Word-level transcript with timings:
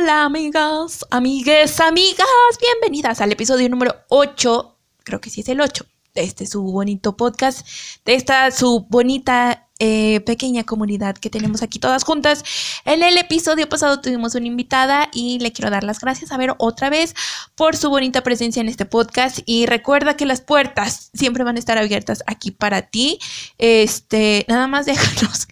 Hola 0.00 0.24
amigas, 0.24 1.04
amigues, 1.10 1.80
amigas, 1.80 2.26
bienvenidas 2.60 3.20
al 3.20 3.32
episodio 3.32 3.68
número 3.68 3.96
8, 4.10 4.76
creo 5.02 5.20
que 5.20 5.28
sí 5.28 5.40
es 5.40 5.48
el 5.48 5.60
8, 5.60 5.84
de 6.14 6.22
este 6.22 6.46
su 6.46 6.62
bonito 6.62 7.16
podcast, 7.16 7.66
de 8.04 8.14
esta 8.14 8.48
su 8.52 8.86
bonita 8.88 9.68
eh, 9.80 10.20
pequeña 10.20 10.64
comunidad 10.64 11.16
que 11.16 11.30
tenemos 11.30 11.62
aquí 11.62 11.80
todas 11.80 12.04
juntas. 12.04 12.44
En 12.84 13.02
el 13.02 13.16
episodio 13.16 13.68
pasado 13.68 14.00
tuvimos 14.00 14.36
una 14.36 14.46
invitada 14.46 15.08
y 15.12 15.38
le 15.40 15.52
quiero 15.52 15.70
dar 15.70 15.82
las 15.82 16.00
gracias 16.00 16.30
a 16.30 16.36
ver 16.36 16.54
otra 16.58 16.90
vez 16.90 17.14
por 17.56 17.76
su 17.76 17.90
bonita 17.90 18.22
presencia 18.22 18.60
en 18.60 18.68
este 18.68 18.86
podcast 18.86 19.40
y 19.46 19.66
recuerda 19.66 20.16
que 20.16 20.26
las 20.26 20.40
puertas 20.40 21.10
siempre 21.12 21.42
van 21.42 21.56
a 21.56 21.58
estar 21.58 21.76
abiertas 21.76 22.22
aquí 22.26 22.52
para 22.52 22.82
ti. 22.82 23.18
Este, 23.58 24.44
nada 24.48 24.68
más 24.68 24.86
déjanos 24.86 25.48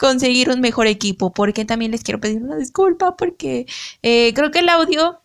conseguir 0.00 0.48
un 0.48 0.60
mejor 0.62 0.86
equipo 0.86 1.30
porque 1.30 1.66
también 1.66 1.90
les 1.90 2.02
quiero 2.02 2.20
pedir 2.20 2.42
una 2.42 2.56
disculpa 2.56 3.16
porque 3.16 3.66
eh, 4.02 4.32
creo 4.34 4.50
que 4.50 4.60
el 4.60 4.70
audio 4.70 5.20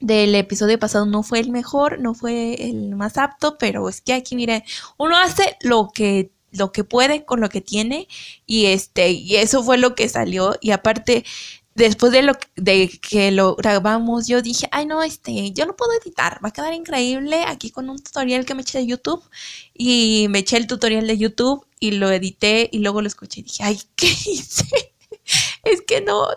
del 0.00 0.34
episodio 0.34 0.78
pasado 0.78 1.04
no 1.04 1.22
fue 1.22 1.40
el 1.40 1.50
mejor, 1.50 2.00
no 2.00 2.14
fue 2.14 2.54
el 2.70 2.96
más 2.96 3.18
apto, 3.18 3.58
pero 3.58 3.86
es 3.88 4.00
que 4.00 4.14
aquí, 4.14 4.34
mire, 4.34 4.64
uno 4.96 5.18
hace 5.18 5.58
lo 5.60 5.90
que 5.92 6.30
lo 6.50 6.72
que 6.72 6.84
puede 6.84 7.26
con 7.26 7.40
lo 7.40 7.50
que 7.50 7.60
tiene 7.60 8.08
y 8.46 8.66
este 8.66 9.10
y 9.10 9.36
eso 9.36 9.62
fue 9.62 9.76
lo 9.76 9.94
que 9.94 10.08
salió 10.08 10.56
y 10.62 10.70
aparte 10.70 11.26
después 11.74 12.10
de 12.10 12.22
lo 12.22 12.32
de 12.56 12.88
que 13.02 13.30
lo 13.30 13.54
grabamos 13.54 14.26
yo 14.26 14.40
dije 14.40 14.66
ay 14.72 14.86
no 14.86 15.02
este 15.02 15.52
yo 15.52 15.66
lo 15.66 15.76
puedo 15.76 15.92
editar 16.02 16.40
va 16.42 16.48
a 16.48 16.52
quedar 16.52 16.72
increíble 16.72 17.44
aquí 17.46 17.70
con 17.70 17.90
un 17.90 17.98
tutorial 17.98 18.46
que 18.46 18.54
me 18.54 18.62
eché 18.62 18.78
de 18.78 18.86
YouTube 18.86 19.22
y 19.74 20.26
me 20.30 20.38
eché 20.38 20.56
el 20.56 20.66
tutorial 20.66 21.06
de 21.06 21.18
YouTube 21.18 21.67
y 21.80 21.92
lo 21.92 22.10
edité 22.10 22.68
y 22.72 22.78
luego 22.78 23.02
lo 23.02 23.08
escuché 23.08 23.40
y 23.40 23.44
dije 23.44 23.64
ay 23.64 23.80
qué 23.96 24.06
hice 24.06 24.66
es 25.64 25.82
que 25.82 26.00
no 26.00 26.28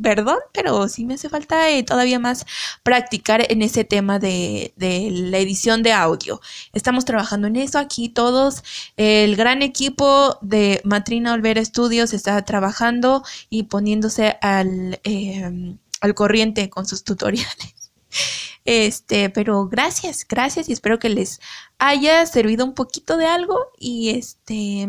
perdón, 0.00 0.38
pero 0.52 0.88
sí 0.88 1.04
me 1.04 1.14
hace 1.14 1.28
falta 1.28 1.70
eh, 1.70 1.82
todavía 1.82 2.18
más 2.18 2.46
practicar 2.82 3.50
en 3.50 3.62
ese 3.62 3.84
tema 3.84 4.18
de, 4.18 4.72
la 4.76 5.38
edición 5.38 5.82
de 5.82 5.92
audio. 5.92 6.40
Estamos 6.72 7.04
trabajando 7.04 7.46
en 7.46 7.56
eso 7.56 7.78
aquí 7.78 8.08
todos. 8.08 8.62
El 8.96 9.36
gran 9.36 9.62
equipo 9.62 10.38
de 10.42 10.80
Matrina 10.84 11.32
Olvera 11.32 11.64
Studios 11.64 12.12
está 12.12 12.40
trabajando 12.44 13.22
y 13.50 13.64
poniéndose 13.64 14.36
al, 14.40 15.00
em, 15.04 15.78
al 16.00 16.14
corriente 16.14 16.70
con 16.70 16.86
sus 16.86 17.04
tutoriales. 17.04 17.75
Este, 18.66 19.30
pero 19.30 19.68
gracias, 19.68 20.26
gracias 20.28 20.68
y 20.68 20.72
espero 20.72 20.98
que 20.98 21.08
les 21.08 21.40
haya 21.78 22.26
servido 22.26 22.64
un 22.64 22.74
poquito 22.74 23.16
de 23.16 23.26
algo 23.26 23.56
y 23.78 24.10
este 24.10 24.88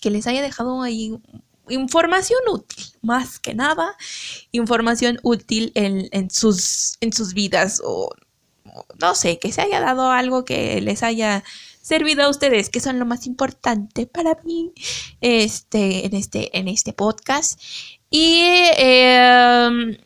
que 0.00 0.10
les 0.10 0.26
haya 0.26 0.42
dejado 0.42 0.82
ahí 0.82 1.18
información 1.68 2.40
útil, 2.48 2.84
más 3.00 3.38
que 3.38 3.54
nada, 3.54 3.96
información 4.50 5.18
útil 5.22 5.72
en, 5.74 6.30
sus, 6.30 6.98
en 7.00 7.12
sus 7.12 7.34
vidas 7.34 7.80
o 7.82 8.10
no 9.00 9.14
sé, 9.14 9.38
que 9.38 9.52
se 9.52 9.62
haya 9.62 9.80
dado 9.80 10.10
algo 10.10 10.44
que 10.44 10.80
les 10.80 11.02
haya 11.02 11.44
servido 11.80 12.24
a 12.24 12.28
ustedes, 12.28 12.68
que 12.68 12.80
son 12.80 12.98
lo 12.98 13.06
más 13.06 13.26
importante 13.26 14.06
para 14.06 14.36
mí 14.44 14.72
este, 15.20 16.06
en, 16.06 16.14
este, 16.14 16.56
en 16.58 16.68
este 16.68 16.92
podcast. 16.92 17.60
Y 18.10 18.42
em, 18.76 19.96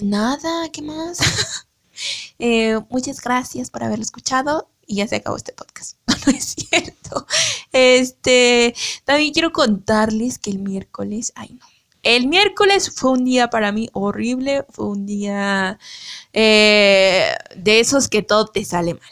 nada, 0.00 0.68
¿qué 0.72 0.82
más? 0.82 1.18
Eh, 2.38 2.78
muchas 2.88 3.20
gracias 3.20 3.70
por 3.70 3.84
haberlo 3.84 4.02
escuchado 4.02 4.68
y 4.86 4.96
ya 4.96 5.08
se 5.08 5.16
acabó 5.16 5.36
este 5.36 5.52
podcast. 5.52 5.96
No, 6.26 6.32
es 6.32 6.54
cierto. 6.54 7.26
Este, 7.72 8.74
también 9.04 9.32
quiero 9.32 9.52
contarles 9.52 10.38
que 10.38 10.50
el 10.50 10.58
miércoles, 10.58 11.32
ay 11.34 11.56
no. 11.58 11.66
El 12.02 12.28
miércoles 12.28 12.90
fue 12.94 13.12
un 13.12 13.24
día 13.24 13.48
para 13.50 13.72
mí 13.72 13.88
horrible, 13.92 14.64
fue 14.70 14.86
un 14.86 15.06
día 15.06 15.78
eh, 16.32 17.34
de 17.56 17.80
esos 17.80 18.08
que 18.08 18.22
todo 18.22 18.46
te 18.46 18.64
sale 18.64 18.94
mal. 18.94 19.02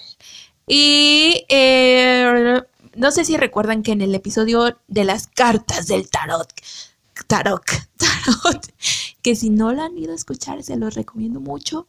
Y 0.67 1.45
eh, 1.49 2.63
no 2.95 3.11
sé 3.11 3.25
si 3.25 3.37
recuerdan 3.37 3.83
que 3.83 3.93
en 3.93 4.01
el 4.01 4.15
episodio 4.15 4.79
de 4.87 5.05
las 5.05 5.27
cartas 5.27 5.87
del 5.87 6.11
tarot, 6.11 6.53
tarot, 7.27 7.65
tarot, 7.97 8.67
que 9.23 9.37
si 9.37 9.51
no 9.51 9.73
lo 9.73 9.83
han 9.83 9.97
ido 9.97 10.13
a 10.13 10.17
escuchar, 10.17 10.63
se 10.63 10.77
los 10.77 10.95
recomiendo 10.95 11.41
mucho 11.41 11.87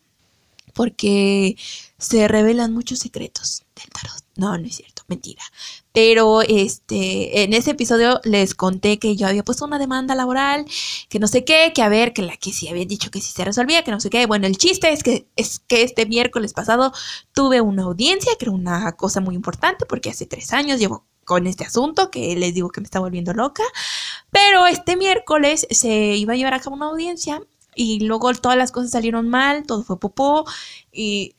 porque 0.79 1.57
se 1.97 2.29
revelan 2.29 2.73
muchos 2.73 2.99
secretos 2.99 3.65
del 3.75 3.89
tarot. 3.89 4.23
No, 4.37 4.57
no 4.57 4.65
es 4.65 4.77
cierto, 4.77 5.03
mentira. 5.09 5.43
Pero 5.91 6.41
este, 6.41 7.43
en 7.43 7.51
ese 7.51 7.71
episodio 7.71 8.21
les 8.23 8.55
conté 8.55 8.97
que 8.97 9.17
yo 9.17 9.27
había 9.27 9.43
puesto 9.43 9.65
una 9.65 9.77
demanda 9.77 10.15
laboral, 10.15 10.65
que 11.09 11.19
no 11.19 11.27
sé 11.27 11.43
qué, 11.43 11.73
que 11.75 11.81
a 11.81 11.89
ver, 11.89 12.13
que 12.13 12.21
la 12.21 12.37
que 12.37 12.53
sí 12.53 12.69
habían 12.69 12.87
dicho 12.87 13.11
que 13.11 13.19
sí 13.19 13.33
se 13.33 13.43
resolvía, 13.43 13.83
que 13.83 13.91
no 13.91 13.99
sé 13.99 14.09
qué. 14.09 14.25
Bueno, 14.25 14.47
el 14.47 14.55
chiste 14.55 14.93
es 14.93 15.03
que 15.03 15.27
es 15.35 15.59
que 15.59 15.83
este 15.83 16.05
miércoles 16.05 16.53
pasado 16.53 16.93
tuve 17.33 17.59
una 17.59 17.83
audiencia, 17.83 18.31
que 18.39 18.45
era 18.45 18.53
una 18.53 18.93
cosa 18.93 19.19
muy 19.19 19.35
importante, 19.35 19.85
porque 19.85 20.11
hace 20.11 20.27
tres 20.27 20.53
años 20.53 20.79
llevo 20.79 21.03
con 21.25 21.45
este 21.45 21.65
asunto, 21.65 22.09
que 22.09 22.37
les 22.37 22.53
digo 22.53 22.69
que 22.69 22.79
me 22.79 22.85
está 22.85 23.01
volviendo 23.01 23.33
loca. 23.33 23.63
Pero 24.31 24.65
este 24.65 24.95
miércoles 24.95 25.67
se 25.71 26.15
iba 26.15 26.35
a 26.35 26.37
llevar 26.37 26.53
a 26.53 26.61
cabo 26.61 26.77
una 26.77 26.85
audiencia 26.85 27.41
y 27.79 28.01
luego 28.01 28.33
todas 28.33 28.57
las 28.57 28.73
cosas 28.73 28.91
salieron 28.91 29.29
mal, 29.29 29.63
todo 29.65 29.83
fue 29.83 29.97
popó 29.97 30.45
y, 30.91 31.33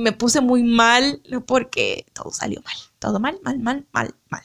me 0.00 0.10
puse 0.10 0.40
muy 0.40 0.64
mal 0.64 1.22
porque 1.46 2.06
todo 2.12 2.32
salió 2.32 2.60
mal, 2.62 2.74
todo 2.98 3.20
mal, 3.20 3.38
mal, 3.44 3.60
mal, 3.60 3.86
mal, 3.92 4.12
mal. 4.28 4.42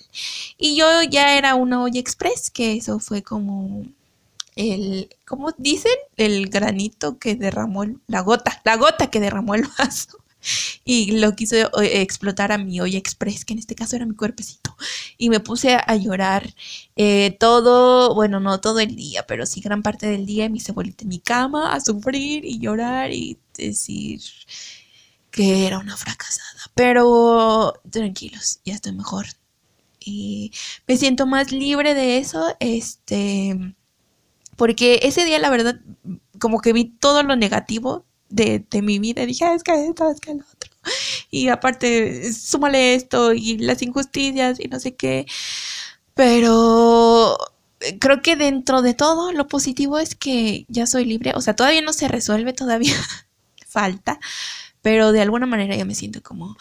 Y 0.59 0.75
yo 0.75 0.85
ya 1.01 1.35
era 1.35 1.55
una 1.55 1.81
olla 1.81 1.99
express, 1.99 2.51
que 2.51 2.73
eso 2.73 2.99
fue 2.99 3.23
como 3.23 3.87
el, 4.55 5.09
¿cómo 5.25 5.51
dicen? 5.57 5.95
El 6.15 6.47
granito 6.49 7.17
que 7.17 7.33
derramó 7.33 7.85
la 8.05 8.21
gota, 8.21 8.61
la 8.63 8.75
gota 8.75 9.09
que 9.09 9.19
derramó 9.19 9.55
el 9.55 9.65
vaso 9.79 10.20
y 10.83 11.19
lo 11.19 11.35
quiso 11.35 11.55
eh, 11.55 12.01
explotar 12.01 12.51
a 12.51 12.57
mi 12.57 12.79
olla 12.81 12.97
express, 12.97 13.45
que 13.45 13.53
en 13.53 13.59
este 13.59 13.75
caso 13.75 13.95
era 13.95 14.05
mi 14.05 14.15
cuerpecito. 14.15 14.75
Y 15.17 15.29
me 15.29 15.39
puse 15.39 15.75
a, 15.75 15.95
llorar 15.95 16.53
eh, 16.95 17.35
todo, 17.39 18.15
bueno, 18.15 18.39
no 18.39 18.59
todo 18.59 18.79
el 18.79 18.95
día, 18.95 19.25
pero 19.27 19.45
sí 19.45 19.61
gran 19.61 19.83
parte 19.83 20.07
del 20.07 20.25
día. 20.25 20.49
Me 20.49 20.57
hice 20.57 20.71
bolita 20.71 21.03
en 21.03 21.09
mi 21.09 21.19
cama 21.19 21.73
a 21.73 21.79
sufrir 21.79 22.45
y 22.45 22.59
llorar 22.59 23.11
y 23.11 23.37
decir 23.57 24.21
que 25.31 25.67
era 25.67 25.79
una 25.79 25.97
fracasada. 25.97 26.71
Pero 26.75 27.81
tranquilos, 27.89 28.59
ya 28.65 28.73
estoy 28.73 28.93
mejor. 28.93 29.27
Y 29.99 30.51
me 30.87 30.97
siento 30.97 31.27
más 31.27 31.51
libre 31.51 31.93
de 31.93 32.17
eso, 32.17 32.55
este, 32.59 33.75
porque 34.55 34.99
ese 35.03 35.25
día 35.25 35.39
la 35.39 35.49
verdad, 35.51 35.79
como 36.39 36.59
que 36.59 36.73
vi 36.73 36.85
todo 36.85 37.23
lo 37.23 37.35
negativo 37.35 38.05
de, 38.31 38.65
mi 38.81 38.99
vida. 38.99 39.25
Dije, 39.25 39.45
ah, 39.45 39.53
es 39.55 39.63
que 39.63 39.87
esto, 39.87 40.09
es 40.09 40.19
que 40.19 40.33
lo 40.35 40.43
otro. 40.43 40.71
Y 41.29 41.49
aparte, 41.49 42.33
súmale 42.33 42.95
esto 42.95 43.33
y 43.33 43.57
las 43.57 43.81
injusticias 43.81 44.59
y 44.59 44.67
no 44.67 44.79
sé 44.79 44.95
qué. 44.95 45.25
Pero 46.13 47.37
eh, 47.81 47.99
creo 47.99 48.21
que 48.21 48.35
dentro 48.35 48.81
de 48.81 48.93
todo, 48.93 49.31
lo 49.31 49.47
positivo 49.47 49.99
es 49.99 50.15
que 50.15 50.65
ya 50.69 50.87
soy 50.87 51.05
libre. 51.05 51.33
O 51.35 51.41
sea, 51.41 51.55
todavía 51.55 51.81
no 51.81 51.93
se 51.93 52.07
resuelve, 52.07 52.53
todavía 52.53 52.95
falta. 53.67 54.19
Pero 54.81 55.11
de 55.11 55.21
alguna 55.21 55.45
manera 55.45 55.75
ya 55.75 55.85
me 55.85 55.95
siento 55.95 56.21
como 56.23 56.57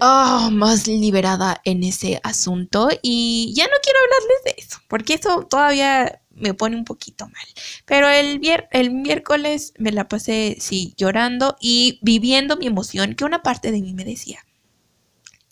oh, 0.00 0.50
más 0.50 0.86
liberada 0.88 1.60
en 1.64 1.84
ese 1.84 2.20
asunto. 2.24 2.88
Y 3.02 3.52
ya 3.54 3.64
no 3.64 3.74
quiero 3.82 3.98
hablarles 4.00 4.44
de 4.44 4.62
eso, 4.62 4.78
porque 4.88 5.14
eso 5.14 5.46
todavía 5.48 6.20
me 6.40 6.54
pone 6.54 6.76
un 6.76 6.84
poquito 6.84 7.28
mal. 7.28 7.46
Pero 7.84 8.08
el, 8.08 8.40
el 8.70 8.90
miércoles 8.90 9.72
me 9.78 9.92
la 9.92 10.08
pasé, 10.08 10.56
sí, 10.60 10.94
llorando 10.96 11.56
y 11.60 11.98
viviendo 12.02 12.56
mi 12.56 12.66
emoción, 12.66 13.14
que 13.14 13.24
una 13.24 13.42
parte 13.42 13.70
de 13.72 13.80
mí 13.80 13.94
me 13.94 14.04
decía, 14.04 14.44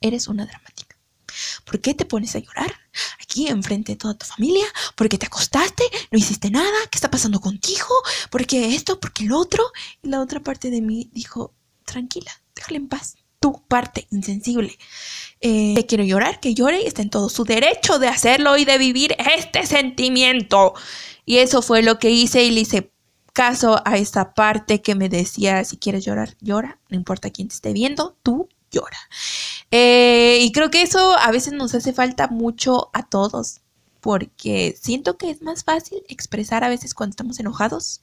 eres 0.01 0.29
una 0.29 0.47
dramática. 0.47 0.97
¿Por 1.65 1.81
qué 1.81 1.95
te 1.95 2.05
pones 2.05 2.35
a 2.35 2.41
llorar 2.41 2.73
aquí 3.21 3.47
enfrente 3.47 3.93
de 3.93 3.97
toda 3.97 4.15
tu 4.15 4.27
familia? 4.27 4.65
¿Por 4.97 5.09
qué 5.09 5.19
te 5.19 5.27
acostaste? 5.27 5.85
¿No 6.11 6.19
hiciste 6.19 6.51
nada? 6.51 6.79
¿Qué 6.91 6.97
está 6.97 7.11
pasando 7.11 7.41
contigo? 7.41 7.95
¿Por 8.31 8.47
qué 8.47 8.75
esto? 8.75 8.99
¿Por 8.99 9.13
qué 9.13 9.25
el 9.25 9.33
otro? 9.33 9.65
Y 10.03 10.09
la 10.09 10.21
otra 10.21 10.41
parte 10.41 10.71
de 10.71 10.81
mí 10.81 11.11
dijo, 11.13 11.55
tranquila, 11.85 12.33
déjale 12.55 12.79
en 12.79 12.89
paz. 12.89 13.17
Tu 13.41 13.53
parte 13.69 14.07
insensible. 14.11 14.77
Eh, 15.41 15.85
quiero 15.89 16.05
llorar, 16.05 16.41
que 16.41 16.55
llore 16.55 16.83
y 16.83 16.87
está 16.87 17.03
en 17.03 17.11
todo 17.11 17.29
su 17.29 17.45
derecho 17.45 17.99
de 17.99 18.09
hacerlo 18.09 18.57
y 18.57 18.65
de 18.65 18.79
vivir 18.79 19.15
este 19.37 19.67
sentimiento. 19.67 20.75
Y 21.25 21.39
eso 21.39 21.63
fue 21.63 21.83
lo 21.83 21.99
que 21.99 22.11
hice 22.11 22.45
y 22.45 22.51
le 22.51 22.63
hice 22.63 22.91
caso 23.33 23.81
a 23.85 23.97
esa 23.97 24.35
parte 24.35 24.83
que 24.83 24.97
me 24.97 25.09
decía, 25.09 25.63
si 25.63 25.77
quieres 25.77 26.05
llorar, 26.05 26.37
llora, 26.41 26.81
no 26.89 26.97
importa 26.97 27.31
quién 27.31 27.47
te 27.47 27.55
esté 27.55 27.73
viendo, 27.73 28.17
tú 28.25 28.49
llora. 28.73 28.99
Eh, 29.71 30.39
y 30.41 30.51
creo 30.51 30.71
que 30.71 30.83
eso 30.83 31.17
a 31.17 31.31
veces 31.31 31.53
nos 31.53 31.75
hace 31.75 31.93
falta 31.93 32.27
mucho 32.27 32.91
a 32.93 33.05
todos, 33.05 33.61
porque 34.01 34.77
siento 34.81 35.17
que 35.19 35.31
es 35.31 35.43
más 35.43 35.65
fácil 35.65 36.03
expresar 36.09 36.65
a 36.65 36.69
veces 36.69 36.95
cuando 36.95 37.13
estamos 37.13 37.41
enojados 37.41 38.01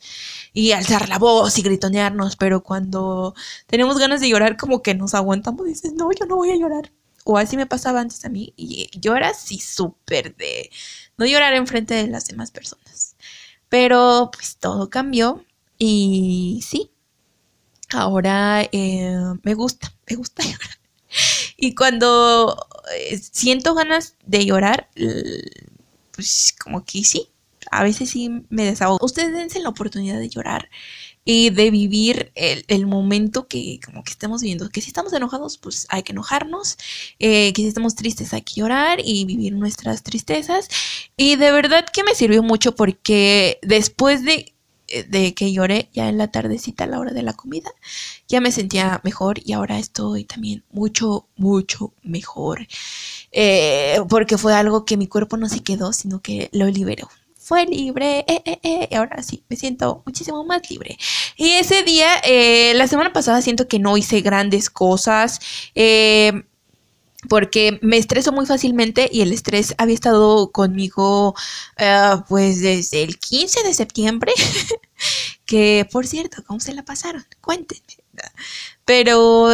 y 0.53 0.71
alzar 0.71 1.09
la 1.09 1.19
voz 1.19 1.57
y 1.57 1.61
gritonearnos, 1.61 2.35
pero 2.35 2.63
cuando 2.63 3.35
tenemos 3.67 3.97
ganas 3.97 4.21
de 4.21 4.29
llorar 4.29 4.57
como 4.57 4.81
que 4.81 4.95
nos 4.95 5.13
aguantamos 5.13 5.65
y 5.67 5.69
dices, 5.69 5.93
no, 5.93 6.11
yo 6.11 6.25
no 6.25 6.35
voy 6.37 6.51
a 6.51 6.57
llorar 6.57 6.91
o 7.25 7.37
así 7.37 7.57
me 7.57 7.65
pasaba 7.65 8.01
antes 8.01 8.23
a 8.23 8.29
mí, 8.29 8.53
y 8.55 8.89
era 9.03 9.29
así 9.29 9.59
súper 9.59 10.35
de 10.37 10.69
no 11.17 11.25
llorar 11.25 11.53
en 11.55 11.67
frente 11.67 11.95
de 11.95 12.07
las 12.07 12.27
demás 12.27 12.51
personas. 12.51 13.15
Pero 13.69 14.29
pues 14.33 14.57
todo 14.57 14.89
cambió 14.89 15.43
Y 15.77 16.61
sí, 16.65 16.91
ahora 17.91 18.63
eh, 18.71 19.17
me 19.43 19.53
gusta, 19.55 19.93
me 20.07 20.15
gusta 20.17 20.43
llorar. 20.45 20.79
Y 21.57 21.75
cuando 21.75 22.55
eh, 22.95 23.17
siento 23.17 23.73
ganas 23.75 24.15
de 24.25 24.45
llorar, 24.45 24.89
pues 26.15 26.55
como 26.57 26.85
que 26.85 27.03
sí, 27.03 27.29
a 27.71 27.83
veces 27.83 28.09
sí 28.09 28.29
me 28.49 28.65
desahogo. 28.65 28.99
Ustedes 29.01 29.33
dense 29.33 29.59
la 29.59 29.69
oportunidad 29.69 30.19
de 30.19 30.29
llorar 30.29 30.69
y 31.23 31.49
de 31.49 31.71
vivir 31.71 32.31
el, 32.35 32.85
momento 32.85 33.47
que 33.47 33.79
como 33.83 34.03
que 34.03 34.11
estamos 34.11 34.41
viviendo. 34.41 34.69
Que 34.69 34.81
si 34.81 34.87
estamos 34.87 35.11
enojados, 35.13 35.57
pues 35.57 35.87
hay 35.89 36.03
que 36.03 36.11
enojarnos. 36.11 36.77
Eh, 37.19 37.51
que 37.53 37.63
si 37.63 37.67
estamos 37.67 37.95
tristes, 37.95 38.33
hay 38.33 38.43
que 38.43 38.61
llorar 38.61 38.99
y 39.03 39.25
vivir 39.25 39.53
nuestras 39.53 40.03
tristezas. 40.03 40.69
Y 41.17 41.35
de 41.35 41.51
verdad 41.51 41.85
que 41.91 42.03
me 42.03 42.15
sirvió 42.15 42.43
mucho 42.43 42.75
porque 42.75 43.59
después 43.63 44.23
de 44.23 44.55
eh, 44.87 45.03
de 45.03 45.33
que 45.33 45.51
lloré 45.51 45.89
ya 45.93 46.09
en 46.09 46.17
la 46.19 46.27
tardecita 46.27 46.83
a 46.83 46.87
la 46.87 46.99
hora 46.99 47.11
de 47.11 47.23
la 47.23 47.33
comida, 47.33 47.71
ya 48.27 48.39
me 48.39 48.51
sentía 48.51 49.01
mejor 49.03 49.39
y 49.43 49.53
ahora 49.53 49.79
estoy 49.79 50.25
también 50.25 50.63
mucho, 50.71 51.27
mucho 51.37 51.93
mejor. 52.03 52.67
Eh, 53.37 53.99
porque 54.07 54.37
fue 54.37 54.53
algo 54.53 54.85
que 54.85 54.95
mi 54.95 55.07
cuerpo 55.07 55.35
no 55.35 55.49
se 55.49 55.61
quedó, 55.61 55.91
sino 55.91 56.21
que 56.21 56.49
lo 56.53 56.67
liberó. 56.67 57.09
Fue 57.37 57.65
libre, 57.65 58.25
eh, 58.27 58.41
eh, 58.45 58.59
eh, 58.63 58.87
y 58.89 58.95
ahora 58.95 59.21
sí, 59.21 59.43
me 59.49 59.57
siento 59.57 60.01
muchísimo 60.05 60.43
más 60.45 60.67
libre. 60.69 60.97
Y 61.35 61.51
ese 61.51 61.83
día, 61.83 62.07
la 62.73 62.87
semana 62.87 63.13
pasada 63.13 63.41
siento 63.41 63.67
que 63.67 63.77
no 63.77 63.97
hice 63.97 64.21
grandes 64.21 64.69
cosas 64.69 65.39
porque 67.29 67.77
me 67.81 67.97
estreso 67.97 68.31
muy 68.31 68.45
fácilmente 68.45 69.09
y 69.11 69.21
el 69.21 69.31
estrés 69.33 69.75
había 69.77 69.95
estado 69.95 70.51
conmigo 70.51 71.35
pues 72.29 72.61
desde 72.61 73.03
el 73.03 73.19
15 73.19 73.63
de 73.63 73.73
septiembre, 73.75 74.31
que 75.45 75.87
por 75.91 76.07
cierto, 76.07 76.43
¿cómo 76.47 76.59
se 76.59 76.73
la 76.73 76.83
pasaron? 76.83 77.25
Cuéntenme. 77.41 77.83
Pero 78.85 79.51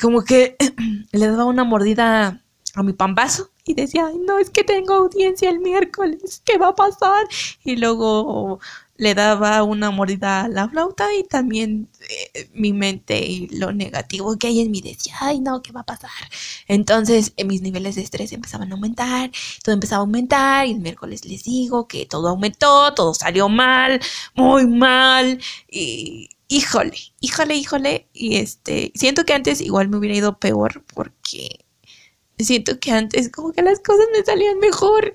como 0.00 0.22
que 0.22 0.56
le 1.12 1.26
daba 1.26 1.44
una 1.44 1.64
mordida 1.64 2.42
mi 2.82 2.92
pambazo 2.92 3.50
y 3.64 3.74
decía, 3.74 4.06
Ay, 4.06 4.18
no, 4.18 4.38
es 4.38 4.50
que 4.50 4.64
tengo 4.64 4.94
audiencia 4.94 5.50
el 5.50 5.60
miércoles, 5.60 6.42
¿qué 6.44 6.58
va 6.58 6.68
a 6.68 6.74
pasar? 6.74 7.26
Y 7.64 7.76
luego 7.76 8.60
le 9.00 9.14
daba 9.14 9.62
una 9.62 9.90
mordida 9.90 10.42
a 10.42 10.48
la 10.48 10.68
flauta 10.68 11.06
y 11.14 11.24
también 11.24 11.88
eh, 12.34 12.50
mi 12.52 12.74
mente 12.74 13.18
y 13.18 13.48
lo 13.48 13.72
negativo 13.72 14.36
que 14.36 14.48
hay 14.48 14.60
en 14.60 14.70
mí 14.70 14.82
decía, 14.82 15.14
ay 15.20 15.40
no, 15.40 15.62
¿qué 15.62 15.72
va 15.72 15.80
a 15.80 15.86
pasar? 15.86 16.10
Entonces 16.68 17.32
eh, 17.38 17.44
mis 17.44 17.62
niveles 17.62 17.94
de 17.94 18.02
estrés 18.02 18.30
empezaban 18.32 18.70
a 18.70 18.74
aumentar, 18.74 19.30
todo 19.64 19.74
empezaba 19.74 20.00
a 20.00 20.04
aumentar 20.04 20.66
y 20.66 20.72
el 20.72 20.80
miércoles 20.80 21.24
les 21.24 21.44
digo 21.44 21.88
que 21.88 22.04
todo 22.04 22.28
aumentó, 22.28 22.92
todo 22.94 23.14
salió 23.14 23.48
mal, 23.48 24.00
muy 24.34 24.66
mal 24.66 25.40
y 25.66 26.28
híjole, 26.48 26.98
híjole, 27.20 27.54
híjole 27.56 28.08
y 28.12 28.36
este, 28.36 28.92
siento 28.94 29.24
que 29.24 29.32
antes 29.32 29.62
igual 29.62 29.88
me 29.88 29.96
hubiera 29.96 30.16
ido 30.16 30.38
peor 30.38 30.84
porque 30.94 31.64
siento 32.44 32.78
que 32.80 32.92
antes 32.92 33.30
como 33.30 33.52
que 33.52 33.62
las 33.62 33.80
cosas 33.80 34.06
me 34.12 34.24
salían 34.24 34.58
mejor. 34.58 35.12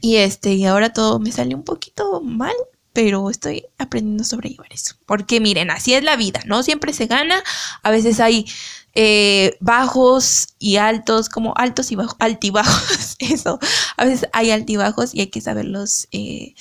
Y 0.00 0.16
este, 0.16 0.54
y 0.54 0.64
ahora 0.64 0.92
todo 0.92 1.18
me 1.18 1.32
sale 1.32 1.54
un 1.54 1.64
poquito 1.64 2.20
mal, 2.22 2.54
pero 2.92 3.30
estoy 3.30 3.66
aprendiendo 3.78 4.22
a 4.22 4.26
sobrellevar 4.26 4.72
eso. 4.72 4.96
Porque 5.06 5.40
miren, 5.40 5.70
así 5.70 5.94
es 5.94 6.02
la 6.02 6.16
vida, 6.16 6.40
¿no? 6.46 6.62
Siempre 6.62 6.92
se 6.92 7.06
gana, 7.06 7.42
a 7.82 7.90
veces 7.90 8.20
hay 8.20 8.46
eh, 8.94 9.56
bajos 9.60 10.48
y 10.58 10.76
altos, 10.76 11.28
como 11.28 11.54
altos 11.56 11.92
y 11.92 11.96
bajos, 11.96 12.16
altibajos, 12.18 13.16
eso. 13.18 13.58
A 13.96 14.04
veces 14.04 14.28
hay 14.32 14.50
altibajos 14.50 15.14
y 15.14 15.20
hay 15.20 15.26
que 15.28 15.40
saberlos 15.40 16.08
eh, 16.12 16.54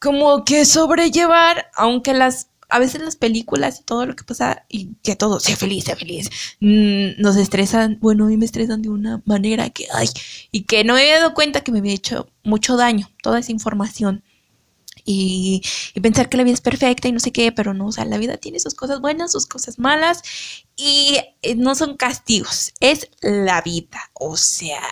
como 0.00 0.44
que 0.44 0.64
sobrellevar, 0.64 1.70
aunque 1.74 2.14
las 2.14 2.48
a 2.68 2.78
veces 2.78 3.00
las 3.00 3.16
películas 3.16 3.80
y 3.80 3.82
todo 3.84 4.06
lo 4.06 4.14
que 4.14 4.24
pasa 4.24 4.64
y 4.68 4.94
que 5.02 5.16
todo 5.16 5.40
sea 5.40 5.56
feliz, 5.56 5.84
sea 5.84 5.96
feliz, 5.96 6.30
mm, 6.60 7.20
nos 7.20 7.36
estresan, 7.36 7.98
bueno, 8.00 8.24
a 8.24 8.28
mí 8.28 8.36
me 8.36 8.44
estresan 8.44 8.82
de 8.82 8.90
una 8.90 9.22
manera 9.24 9.70
que, 9.70 9.86
ay, 9.92 10.08
y 10.52 10.62
que 10.64 10.84
no 10.84 10.94
me 10.94 11.00
había 11.00 11.18
dado 11.18 11.34
cuenta 11.34 11.62
que 11.62 11.72
me 11.72 11.78
había 11.78 11.94
hecho 11.94 12.28
mucho 12.44 12.76
daño 12.76 13.10
toda 13.22 13.38
esa 13.38 13.52
información. 13.52 14.22
Y, 15.04 15.62
y, 15.94 16.00
pensar 16.00 16.28
que 16.28 16.36
la 16.36 16.42
vida 16.44 16.52
es 16.52 16.60
perfecta 16.60 17.08
y 17.08 17.12
no 17.12 17.20
sé 17.20 17.32
qué, 17.32 17.50
pero 17.50 17.72
no, 17.72 17.86
o 17.86 17.92
sea, 17.92 18.04
la 18.04 18.18
vida 18.18 18.36
tiene 18.36 18.60
sus 18.60 18.74
cosas 18.74 19.00
buenas, 19.00 19.32
sus 19.32 19.46
cosas 19.46 19.78
malas 19.78 20.22
y 20.76 21.18
eh, 21.40 21.54
no 21.54 21.74
son 21.74 21.96
castigos, 21.96 22.74
es 22.80 23.08
la 23.22 23.62
vida, 23.62 23.98
o 24.12 24.36
sea, 24.36 24.82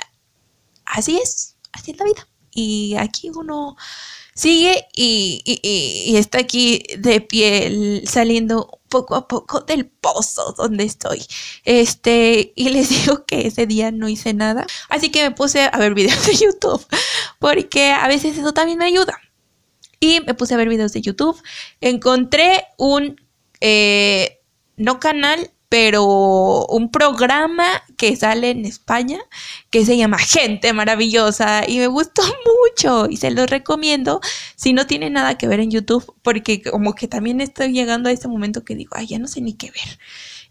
así 0.86 1.18
es, 1.18 1.56
así 1.72 1.90
es 1.90 1.98
la 1.98 2.06
vida. 2.06 2.26
Y 2.50 2.94
aquí 2.96 3.30
uno 3.34 3.76
sigue 4.36 4.86
y, 4.94 6.14
está 6.16 6.38
aquí 6.38 6.82
de 6.98 7.20
piel 7.20 8.02
saliendo 8.06 8.80
poco 8.88 9.16
a 9.16 9.26
poco 9.26 9.62
del 9.62 9.86
pozo 9.86 10.54
donde 10.56 10.84
estoy. 10.84 11.24
Este, 11.64 12.52
y 12.54 12.68
les 12.68 12.88
digo 13.04 13.24
que 13.26 13.48
ese 13.48 13.66
día 13.66 13.90
no 13.90 14.08
hice 14.08 14.34
nada, 14.34 14.66
así 14.88 15.10
que 15.10 15.22
me 15.22 15.30
puse 15.32 15.68
a 15.72 15.76
ver 15.78 15.94
videos 15.94 16.24
de 16.26 16.34
YouTube, 16.34 16.86
porque 17.40 17.90
a 17.90 18.06
veces 18.06 18.38
eso 18.38 18.52
también 18.52 18.78
me 18.78 18.84
ayuda. 18.84 19.18
Y 19.98 20.20
me 20.20 20.34
puse 20.34 20.54
a 20.54 20.58
ver 20.58 20.68
videos 20.68 20.92
de 20.92 21.00
YouTube, 21.00 21.42
encontré 21.80 22.66
un, 22.76 23.18
eh, 23.62 24.40
no 24.76 25.00
canal, 25.00 25.50
pero 25.68 26.66
un 26.66 26.90
programa 26.90 27.82
que 27.96 28.14
sale 28.16 28.50
en 28.50 28.64
España 28.64 29.18
que 29.70 29.84
se 29.84 29.96
llama 29.96 30.18
Gente 30.18 30.72
Maravillosa 30.72 31.68
y 31.68 31.78
me 31.78 31.88
gustó 31.88 32.22
mucho 32.64 33.08
y 33.10 33.16
se 33.16 33.30
lo 33.30 33.46
recomiendo 33.46 34.20
si 34.54 34.72
no 34.72 34.86
tiene 34.86 35.10
nada 35.10 35.36
que 35.38 35.48
ver 35.48 35.60
en 35.60 35.70
YouTube 35.70 36.14
porque 36.22 36.62
como 36.62 36.94
que 36.94 37.08
también 37.08 37.40
estoy 37.40 37.72
llegando 37.72 38.08
a 38.08 38.12
ese 38.12 38.28
momento 38.28 38.64
que 38.64 38.74
digo, 38.76 38.92
ay, 38.96 39.06
ya 39.08 39.18
no 39.18 39.28
sé 39.28 39.40
ni 39.40 39.54
qué 39.54 39.70
ver. 39.70 39.98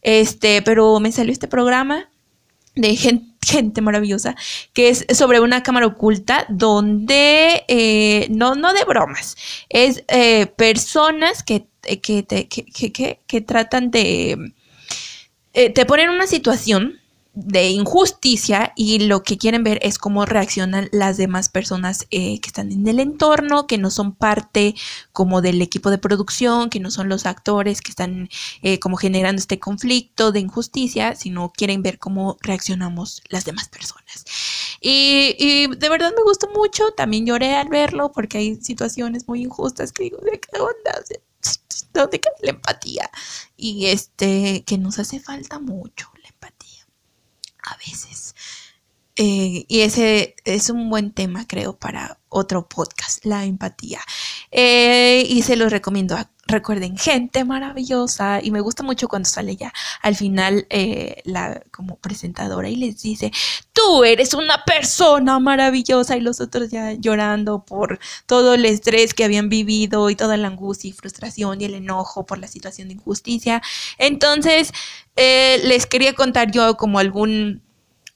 Este, 0.01 0.61
pero 0.61 0.99
me 0.99 1.11
salió 1.11 1.31
este 1.31 1.47
programa 1.47 2.09
de 2.75 2.95
gente, 2.95 3.81
maravillosa, 3.81 4.35
que 4.73 4.89
es 4.89 5.05
sobre 5.13 5.39
una 5.39 5.63
cámara 5.63 5.87
oculta 5.87 6.45
donde, 6.49 7.63
eh, 7.69 8.27
no, 8.29 8.55
no 8.55 8.73
de 8.73 8.83
bromas, 8.83 9.37
es 9.69 10.03
eh, 10.09 10.47
personas 10.47 11.41
que, 11.41 11.67
que, 11.81 12.25
que, 12.25 13.21
que 13.25 13.41
tratan 13.41 13.91
de 13.91 14.53
eh, 15.55 15.69
te 15.69 15.85
ponen 15.85 16.09
una 16.09 16.27
situación 16.27 16.99
de 17.33 17.69
injusticia 17.69 18.73
y 18.75 18.99
lo 18.99 19.23
que 19.23 19.37
quieren 19.37 19.63
ver 19.63 19.79
es 19.81 19.97
cómo 19.97 20.25
reaccionan 20.25 20.89
las 20.91 21.15
demás 21.15 21.47
personas 21.49 22.07
eh, 22.11 22.39
que 22.41 22.47
están 22.47 22.71
en 22.73 22.87
el 22.87 22.99
entorno, 22.99 23.65
que 23.65 23.77
no 23.77 23.89
son 23.89 24.13
parte 24.15 24.75
como 25.13 25.41
del 25.41 25.61
equipo 25.61 25.91
de 25.91 25.97
producción, 25.97 26.69
que 26.69 26.79
no 26.81 26.91
son 26.91 27.07
los 27.07 27.25
actores 27.25 27.81
que 27.81 27.91
están 27.91 28.29
eh, 28.63 28.79
como 28.79 28.97
generando 28.97 29.39
este 29.39 29.59
conflicto 29.59 30.33
de 30.33 30.41
injusticia, 30.41 31.15
sino 31.15 31.51
quieren 31.51 31.81
ver 31.83 31.99
cómo 31.99 32.37
reaccionamos 32.41 33.21
las 33.29 33.45
demás 33.45 33.69
personas. 33.69 34.25
Y, 34.81 35.35
y 35.39 35.67
de 35.67 35.89
verdad 35.89 36.13
me 36.17 36.23
gustó 36.23 36.49
mucho, 36.53 36.91
también 36.91 37.25
lloré 37.25 37.55
al 37.55 37.69
verlo 37.69 38.11
porque 38.13 38.39
hay 38.39 38.55
situaciones 38.57 39.27
muy 39.27 39.41
injustas 39.41 39.93
que 39.93 40.03
digo, 40.03 40.17
¿de 40.19 40.39
qué 40.39 40.59
onda? 40.59 41.01
¿Dónde 41.95 42.19
queda 42.19 42.33
la 42.41 42.51
empatía? 42.51 43.09
Y 43.57 43.87
este, 43.87 44.63
que 44.65 44.77
nos 44.77 44.99
hace 44.99 45.19
falta 45.19 45.59
mucho 45.59 46.11
la 46.21 46.29
empatía. 46.29 46.85
A 47.63 47.77
veces. 47.77 48.35
Eh, 49.17 49.65
y 49.69 49.81
ese 49.81 50.35
es 50.43 50.69
un 50.69 50.89
buen 50.89 51.11
tema, 51.11 51.47
creo, 51.47 51.77
para 51.77 52.19
otro 52.27 52.67
podcast, 52.67 53.25
la 53.25 53.45
empatía. 53.45 54.01
Eh, 54.51 55.25
y 55.27 55.41
se 55.43 55.55
los 55.55 55.71
recomiendo. 55.71 56.17
Recuerden, 56.47 56.97
gente 56.97 57.45
maravillosa. 57.45 58.39
Y 58.43 58.51
me 58.51 58.59
gusta 58.59 58.83
mucho 58.83 59.07
cuando 59.07 59.27
sale 59.29 59.55
ya 59.55 59.73
al 60.01 60.15
final 60.15 60.67
eh, 60.69 61.21
la 61.23 61.63
como 61.71 61.95
presentadora 61.97 62.69
y 62.69 62.75
les 62.75 63.01
dice, 63.01 63.31
tú 63.73 64.03
eres 64.03 64.33
una 64.33 64.63
persona 64.65 65.39
maravillosa. 65.39 66.17
Y 66.17 66.21
los 66.21 66.41
otros 66.41 66.69
ya 66.69 66.93
llorando 66.93 67.63
por 67.65 67.99
todo 68.25 68.53
el 68.53 68.65
estrés 68.65 69.13
que 69.13 69.23
habían 69.23 69.49
vivido 69.49 70.09
y 70.09 70.15
toda 70.15 70.37
la 70.37 70.47
angustia 70.49 70.89
y 70.89 70.93
frustración 70.93 71.61
y 71.61 71.65
el 71.65 71.75
enojo 71.75 72.25
por 72.25 72.37
la 72.37 72.47
situación 72.47 72.89
de 72.89 72.95
injusticia. 72.95 73.61
Entonces, 73.97 74.71
les 75.15 75.85
quería 75.85 76.13
contar 76.13 76.51
yo 76.51 76.75
como 76.77 76.99
algún 76.99 77.64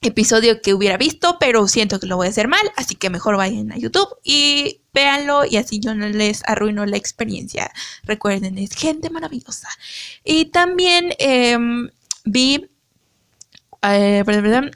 episodio 0.01 0.61
que 0.61 0.73
hubiera 0.73 0.97
visto, 0.97 1.37
pero 1.39 1.67
siento 1.67 1.99
que 1.99 2.07
lo 2.07 2.15
voy 2.15 2.27
a 2.27 2.29
hacer 2.29 2.47
mal, 2.47 2.71
así 2.77 2.95
que 2.95 3.09
mejor 3.09 3.35
vayan 3.35 3.71
a 3.71 3.77
YouTube 3.77 4.07
y 4.23 4.81
véanlo 4.93 5.45
y 5.45 5.57
así 5.57 5.79
yo 5.79 5.93
no 5.93 6.07
les 6.07 6.41
arruino 6.47 6.85
la 6.85 6.97
experiencia. 6.97 7.71
Recuerden, 8.03 8.57
es 8.57 8.75
gente 8.75 9.09
maravillosa. 9.09 9.67
Y 10.23 10.45
también 10.45 11.13
em, 11.19 11.89
vi 12.23 12.69
eh, 13.81 14.23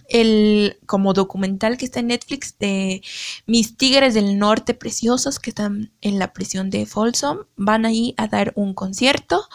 el 0.10 0.78
como 0.86 1.14
documental 1.14 1.78
que 1.78 1.86
está 1.86 2.00
en 2.02 2.08
Netflix 2.08 2.58
de 2.60 3.02
mis 3.46 3.78
tigres 3.78 4.14
del 4.14 4.38
norte 4.38 4.74
preciosos 4.74 5.40
que 5.40 5.52
están 5.52 5.92
en 6.02 6.20
la 6.20 6.34
prisión 6.34 6.70
de 6.70 6.86
Folsom. 6.86 7.40
Van 7.56 7.86
ahí 7.86 8.14
a 8.18 8.28
dar 8.28 8.52
un 8.56 8.74
concierto. 8.74 9.48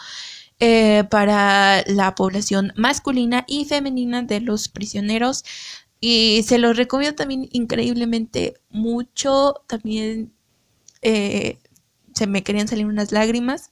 Eh, 0.61 1.05
para 1.09 1.83
la 1.87 2.15
población 2.15 2.73
masculina 2.75 3.45
y 3.47 3.63
femenina 3.63 4.23
de 4.23 4.41
los 4.41 4.67
prisioneros. 4.67 5.45
Y 6.01 6.43
se 6.43 6.57
los 6.57 6.75
recomiendo 6.75 7.15
también 7.15 7.47
increíblemente 7.53 8.55
mucho. 8.69 9.63
También 9.67 10.33
eh, 11.01 11.59
se 12.13 12.27
me 12.27 12.43
querían 12.43 12.67
salir 12.67 12.85
unas 12.87 13.13
lágrimas 13.13 13.71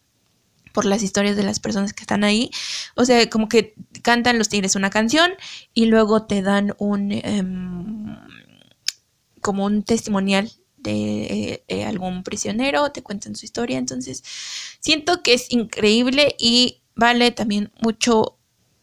por 0.74 0.86
las 0.86 1.04
historias 1.04 1.36
de 1.36 1.44
las 1.44 1.60
personas 1.60 1.92
que 1.92 2.04
están 2.04 2.24
ahí. 2.24 2.52
O 2.96 3.04
sea, 3.04 3.30
como 3.30 3.50
que 3.50 3.74
cantan 4.02 4.38
los 4.38 4.48
tigres 4.48 4.76
una 4.76 4.90
canción 4.90 5.32
y 5.74 5.88
luego 5.88 6.26
te 6.26 6.42
dan 6.42 6.74
un 6.78 7.12
em, 7.12 8.16
como 9.42 9.66
un 9.66 9.84
testimonial 9.84 10.52
de 10.88 11.64
eh, 11.68 11.86
algún 11.86 12.24
prisionero, 12.24 12.92
te 12.92 13.04
cuentan 13.04 13.36
su 13.36 13.46
historia. 13.46 13.78
Entonces, 13.78 14.24
siento 14.80 15.22
que 15.24 15.34
es 15.34 15.52
increíble 15.52 16.36
y 16.40 16.82
vale 16.96 17.32
también 17.32 17.72
mucho 17.82 18.38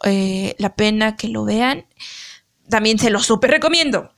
eh, 0.05 0.55
la 0.59 0.77
pena 0.77 1.17
que 1.17 1.29
lo 1.29 1.45
vean. 1.45 1.87
También 2.69 2.99
se 2.99 3.11
lo 3.11 3.21
súper 3.21 3.51
recomiendo. 3.51 4.13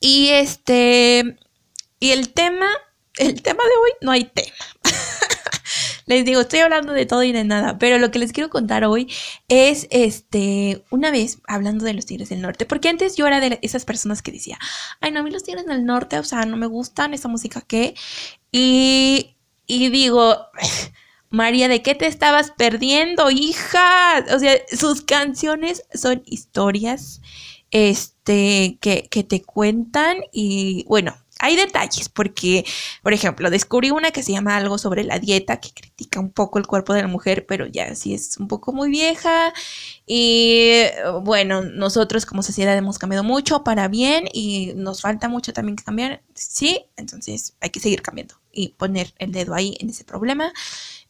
Y 0.00 0.28
este, 0.28 1.38
y 2.00 2.10
el 2.10 2.32
tema, 2.32 2.68
el 3.16 3.42
tema 3.42 3.64
de 3.64 3.70
hoy, 3.70 3.90
no 4.00 4.12
hay 4.12 4.24
tema. 4.24 4.56
les 6.08 6.24
digo, 6.24 6.40
estoy 6.40 6.60
hablando 6.60 6.92
de 6.92 7.06
todo 7.06 7.22
y 7.22 7.32
de 7.32 7.44
nada, 7.44 7.78
pero 7.78 7.98
lo 7.98 8.10
que 8.10 8.18
les 8.18 8.32
quiero 8.32 8.48
contar 8.48 8.84
hoy 8.84 9.12
es, 9.48 9.86
este, 9.90 10.82
una 10.90 11.10
vez 11.10 11.38
hablando 11.46 11.84
de 11.84 11.92
los 11.92 12.06
Tigres 12.06 12.30
del 12.30 12.40
Norte, 12.40 12.64
porque 12.64 12.88
antes 12.88 13.16
yo 13.16 13.26
era 13.26 13.40
de 13.40 13.58
esas 13.62 13.84
personas 13.84 14.22
que 14.22 14.32
decía, 14.32 14.58
ay, 15.00 15.12
no, 15.12 15.20
a 15.20 15.22
mí 15.22 15.30
los 15.30 15.44
Tigres 15.44 15.66
del 15.66 15.84
Norte, 15.84 16.18
o 16.18 16.24
sea, 16.24 16.46
no 16.46 16.56
me 16.56 16.66
gustan 16.66 17.12
esa 17.12 17.28
música 17.28 17.60
que, 17.60 17.94
y, 18.50 19.36
y 19.66 19.90
digo, 19.90 20.38
María, 21.30 21.68
¿de 21.68 21.82
qué 21.82 21.94
te 21.94 22.06
estabas 22.06 22.52
perdiendo, 22.52 23.30
hija? 23.30 24.24
O 24.34 24.38
sea, 24.38 24.54
sus 24.72 25.02
canciones 25.02 25.82
son 25.92 26.22
historias 26.24 27.20
este, 27.70 28.78
que, 28.80 29.08
que 29.10 29.24
te 29.24 29.42
cuentan 29.42 30.16
y 30.32 30.84
bueno, 30.88 31.14
hay 31.38 31.56
detalles 31.56 32.08
porque, 32.08 32.64
por 33.02 33.12
ejemplo, 33.12 33.50
descubrí 33.50 33.90
una 33.90 34.10
que 34.10 34.22
se 34.22 34.32
llama 34.32 34.56
algo 34.56 34.78
sobre 34.78 35.04
la 35.04 35.18
dieta, 35.18 35.60
que 35.60 35.70
critica 35.72 36.20
un 36.20 36.30
poco 36.30 36.58
el 36.58 36.66
cuerpo 36.66 36.94
de 36.94 37.02
la 37.02 37.08
mujer, 37.08 37.46
pero 37.46 37.66
ya 37.66 37.94
sí 37.94 38.14
es 38.14 38.36
un 38.38 38.48
poco 38.48 38.72
muy 38.72 38.90
vieja. 38.90 39.52
Y 40.06 40.82
bueno, 41.22 41.62
nosotros 41.62 42.26
como 42.26 42.42
sociedad 42.42 42.76
hemos 42.76 42.98
cambiado 42.98 43.24
mucho 43.24 43.62
para 43.64 43.88
bien 43.88 44.28
y 44.32 44.72
nos 44.74 45.02
falta 45.02 45.28
mucho 45.28 45.52
también 45.52 45.76
cambiar. 45.76 46.22
Sí, 46.34 46.84
entonces 46.96 47.54
hay 47.60 47.70
que 47.70 47.80
seguir 47.80 48.02
cambiando 48.02 48.34
y 48.52 48.70
poner 48.70 49.14
el 49.18 49.32
dedo 49.32 49.54
ahí 49.54 49.76
en 49.80 49.90
ese 49.90 50.04
problema 50.04 50.52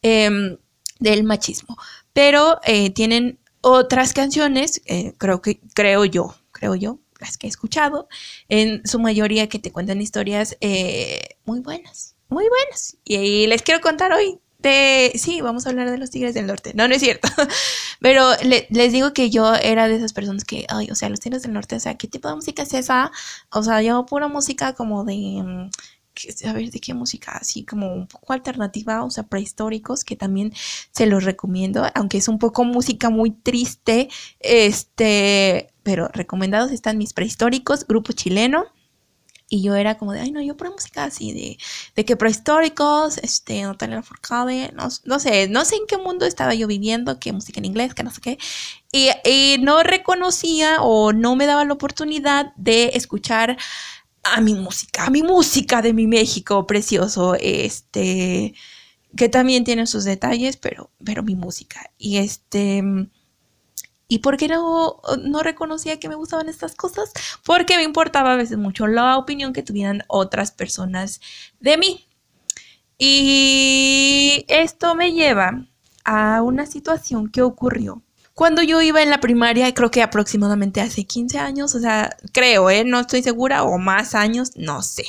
em, 0.02 0.58
del 0.98 1.24
machismo. 1.24 1.76
Pero 2.12 2.60
eh, 2.64 2.90
tienen 2.90 3.38
otras 3.60 4.12
canciones, 4.12 4.82
eh, 4.86 5.14
creo 5.18 5.42
que, 5.42 5.60
creo 5.74 6.04
yo, 6.04 6.34
creo 6.52 6.74
yo, 6.74 6.98
las 7.18 7.38
que 7.38 7.46
he 7.46 7.50
escuchado, 7.50 8.08
en 8.48 8.86
su 8.86 8.98
mayoría 8.98 9.48
que 9.48 9.58
te 9.58 9.72
cuentan 9.72 10.00
historias 10.00 10.56
eh, 10.60 11.36
muy 11.44 11.60
buenas, 11.60 12.16
muy 12.28 12.46
buenas. 12.48 12.96
Y, 13.04 13.46
les 13.46 13.62
quiero 13.62 13.80
contar 13.80 14.12
hoy 14.12 14.38
de, 14.58 15.12
sí, 15.14 15.40
vamos 15.40 15.66
a 15.66 15.70
hablar 15.70 15.90
de 15.90 15.98
los 15.98 16.10
Tigres 16.10 16.34
del 16.34 16.46
Norte. 16.46 16.72
No, 16.74 16.88
no 16.88 16.94
es 16.94 17.00
cierto. 17.00 17.28
Pero 18.00 18.30
les 18.42 18.92
digo 18.92 19.12
que 19.12 19.30
yo 19.30 19.54
era 19.54 19.88
de 19.88 19.96
esas 19.96 20.12
personas 20.12 20.44
que, 20.44 20.66
ay, 20.68 20.88
o 20.90 20.94
sea, 20.94 21.08
los 21.08 21.20
Tigres 21.20 21.42
del 21.42 21.52
Norte, 21.52 21.76
o 21.76 21.80
sea, 21.80 21.96
¿qué 21.96 22.08
tipo 22.08 22.28
de 22.28 22.36
música 22.36 22.62
es 22.62 22.74
esa? 22.74 23.10
O 23.50 23.62
sea, 23.62 23.82
yo 23.82 24.04
pura 24.06 24.28
música 24.28 24.74
como 24.74 25.04
de 25.04 25.14
mm, 25.14 25.70
a 26.44 26.52
ver 26.52 26.70
de 26.70 26.80
qué 26.80 26.94
música, 26.94 27.32
así 27.32 27.64
como 27.64 27.92
un 27.94 28.06
poco 28.06 28.32
alternativa, 28.32 29.04
o 29.04 29.10
sea, 29.10 29.24
prehistóricos, 29.24 30.04
que 30.04 30.16
también 30.16 30.52
se 30.90 31.06
los 31.06 31.24
recomiendo, 31.24 31.86
aunque 31.94 32.18
es 32.18 32.28
un 32.28 32.38
poco 32.38 32.64
música 32.64 33.10
muy 33.10 33.30
triste, 33.30 34.08
este, 34.40 35.72
pero 35.82 36.08
recomendados 36.08 36.72
están 36.72 36.98
mis 36.98 37.12
prehistóricos, 37.12 37.86
grupo 37.86 38.12
chileno. 38.12 38.66
Y 39.50 39.62
yo 39.62 39.74
era 39.76 39.96
como 39.96 40.12
de, 40.12 40.20
ay, 40.20 40.30
no, 40.30 40.42
yo 40.42 40.58
por 40.58 40.70
música 40.70 41.04
así 41.04 41.32
de, 41.32 41.56
de 41.96 42.04
que 42.04 42.18
prehistóricos, 42.18 43.16
este, 43.16 43.62
Natalia 43.62 44.02
Forcade, 44.02 44.72
no, 44.74 44.88
no 45.04 45.18
sé, 45.18 45.48
no 45.48 45.64
sé 45.64 45.76
en 45.76 45.86
qué 45.86 45.96
mundo 45.96 46.26
estaba 46.26 46.52
yo 46.54 46.66
viviendo, 46.66 47.18
qué 47.18 47.32
música 47.32 47.58
en 47.58 47.64
inglés, 47.64 47.94
que 47.94 48.02
no 48.02 48.10
sé 48.10 48.20
qué. 48.20 48.38
Y, 48.92 49.08
y 49.24 49.56
no 49.62 49.82
reconocía 49.82 50.82
o 50.82 51.14
no 51.14 51.34
me 51.34 51.46
daba 51.46 51.64
la 51.64 51.72
oportunidad 51.72 52.52
de 52.56 52.90
escuchar 52.92 53.56
a 54.34 54.40
mi 54.40 54.54
música, 54.54 55.06
a 55.06 55.10
mi 55.10 55.22
música 55.22 55.82
de 55.82 55.92
mi 55.92 56.06
México 56.06 56.66
precioso, 56.66 57.34
este, 57.40 58.54
que 59.16 59.28
también 59.28 59.64
tiene 59.64 59.86
sus 59.86 60.04
detalles, 60.04 60.56
pero, 60.56 60.90
pero 61.04 61.22
mi 61.22 61.34
música. 61.34 61.90
Y 61.98 62.18
este, 62.18 62.82
¿y 64.08 64.18
por 64.20 64.36
qué 64.36 64.48
no, 64.48 65.00
no 65.22 65.42
reconocía 65.42 66.00
que 66.00 66.08
me 66.08 66.14
gustaban 66.14 66.48
estas 66.48 66.74
cosas? 66.74 67.12
Porque 67.44 67.76
me 67.76 67.84
importaba 67.84 68.32
a 68.34 68.36
veces 68.36 68.58
mucho 68.58 68.86
la 68.86 69.18
opinión 69.18 69.52
que 69.52 69.62
tuvieran 69.62 70.02
otras 70.08 70.52
personas 70.52 71.20
de 71.60 71.76
mí. 71.76 72.08
Y 72.98 74.44
esto 74.48 74.94
me 74.94 75.12
lleva 75.12 75.66
a 76.04 76.42
una 76.42 76.66
situación 76.66 77.30
que 77.30 77.42
ocurrió 77.42 78.02
cuando 78.38 78.62
yo 78.62 78.80
iba 78.80 79.02
en 79.02 79.10
la 79.10 79.18
primaria, 79.18 79.74
creo 79.74 79.90
que 79.90 80.00
aproximadamente 80.00 80.80
hace 80.80 81.04
15 81.04 81.40
años, 81.40 81.74
o 81.74 81.80
sea, 81.80 82.16
creo, 82.32 82.70
¿eh? 82.70 82.84
No 82.84 83.00
estoy 83.00 83.20
segura, 83.20 83.64
o 83.64 83.78
más 83.78 84.14
años, 84.14 84.52
no 84.54 84.80
sé. 84.82 85.04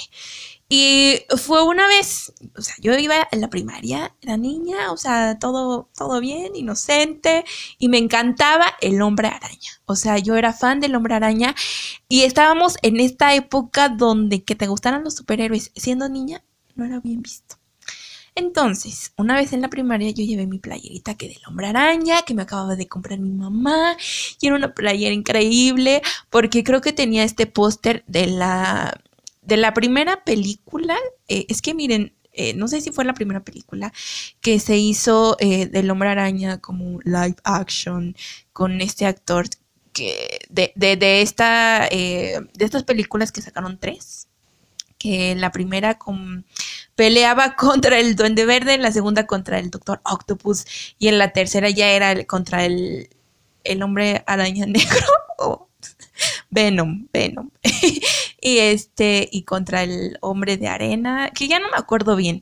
Y 0.68 1.22
fue 1.38 1.64
una 1.64 1.86
vez, 1.86 2.34
o 2.58 2.62
sea, 2.64 2.74
yo 2.80 2.98
iba 2.98 3.28
en 3.32 3.42
la 3.42 3.52
primaria, 3.52 4.16
era 4.24 4.36
niña, 4.36 4.92
o 4.92 4.98
sea, 4.98 5.38
todo, 5.38 5.92
todo 5.96 6.20
bien, 6.20 6.56
inocente, 6.56 7.46
y 7.78 7.88
me 7.88 8.00
encantaba 8.00 8.66
el 8.82 9.00
hombre 9.00 9.28
araña. 9.28 9.80
O 9.86 9.96
sea, 9.96 10.18
yo 10.18 10.36
era 10.36 10.52
fan 10.52 10.80
del 10.80 10.96
hombre 10.96 11.14
araña 11.14 11.54
y 12.08 12.24
estábamos 12.24 12.78
en 12.82 13.00
esta 13.00 13.36
época 13.36 13.90
donde 13.90 14.44
que 14.44 14.56
te 14.56 14.66
gustaran 14.66 15.04
los 15.04 15.14
superhéroes 15.16 15.72
siendo 15.76 16.10
niña 16.10 16.44
no 16.74 16.86
era 16.86 17.00
bien 17.00 17.22
visto. 17.22 17.59
Entonces, 18.36 19.14
una 19.18 19.36
vez 19.36 19.54
en 19.54 19.62
la 19.62 19.70
primaria 19.70 20.12
yo 20.12 20.24
llevé 20.24 20.48
mi 20.48 20.60
playerita 20.60 21.16
que 21.16 21.28
del 21.28 21.42
hombre 21.48 21.68
araña, 21.68 22.22
que 22.24 22.34
me 22.34 22.44
acababa 22.44 22.76
de 22.76 22.88
comprar 22.88 23.20
mi 23.20 23.32
mamá, 23.32 23.96
y 24.40 24.48
era 24.48 24.56
una 24.56 24.74
playera 24.74 25.14
increíble, 25.14 26.02
porque 26.30 26.64
creo 26.64 26.82
que 26.82 26.94
tenía 26.94 27.24
este 27.24 27.48
póster 27.48 28.04
de 28.08 28.28
la, 28.28 29.02
de 29.42 29.58
la 29.58 29.74
primera 29.74 30.24
película. 30.24 30.98
Eh, 31.28 31.46
es 31.50 31.62
que 31.62 31.74
miren, 31.74 32.14
eh, 32.34 32.54
no 32.54 32.68
sé 32.68 32.82
si 32.82 32.92
fue 32.92 33.06
la 33.06 33.14
primera 33.14 33.44
película 33.44 33.92
que 34.42 34.60
se 34.60 34.78
hizo 34.78 35.36
eh, 35.40 35.66
del 35.68 35.90
hombre 35.92 36.10
araña 36.10 36.60
como 36.60 37.00
live 37.04 37.36
action 37.44 38.16
con 38.54 38.82
este 38.82 39.06
actor 39.06 39.48
que 39.94 40.40
de, 40.50 40.72
de, 40.76 40.96
de 40.96 41.22
esta, 41.22 41.88
de 41.90 42.48
estas 42.60 42.84
películas 42.84 43.32
que 43.32 43.42
sacaron 43.42 43.80
tres 43.80 44.30
que 45.00 45.34
la 45.34 45.52
primera 45.52 45.98
peleaba 46.96 47.56
contra 47.56 47.98
el 47.98 48.16
Duende 48.16 48.46
Verde, 48.46 48.76
en 48.76 48.84
la 48.84 48.92
segunda 48.92 49.26
contra 49.26 49.58
el 49.58 49.72
Doctor 49.72 50.02
Octopus 50.04 50.66
y 51.00 51.08
en 51.08 51.18
la 51.18 51.34
tercera 51.34 51.72
ya 51.72 51.90
era 51.90 52.26
contra 52.26 52.66
el, 52.66 53.10
el 53.64 53.82
hombre 53.82 54.24
araña 54.28 54.66
negro. 54.68 55.69
Venom, 56.50 57.08
Venom. 57.14 57.50
y 58.42 58.58
este, 58.58 59.30
y 59.32 59.44
contra 59.44 59.84
el 59.84 60.18
hombre 60.22 60.58
de 60.58 60.68
arena, 60.68 61.32
que 61.34 61.48
ya 61.48 61.60
no 61.60 61.68
me 61.70 61.78
acuerdo 61.78 62.16
bien. 62.16 62.42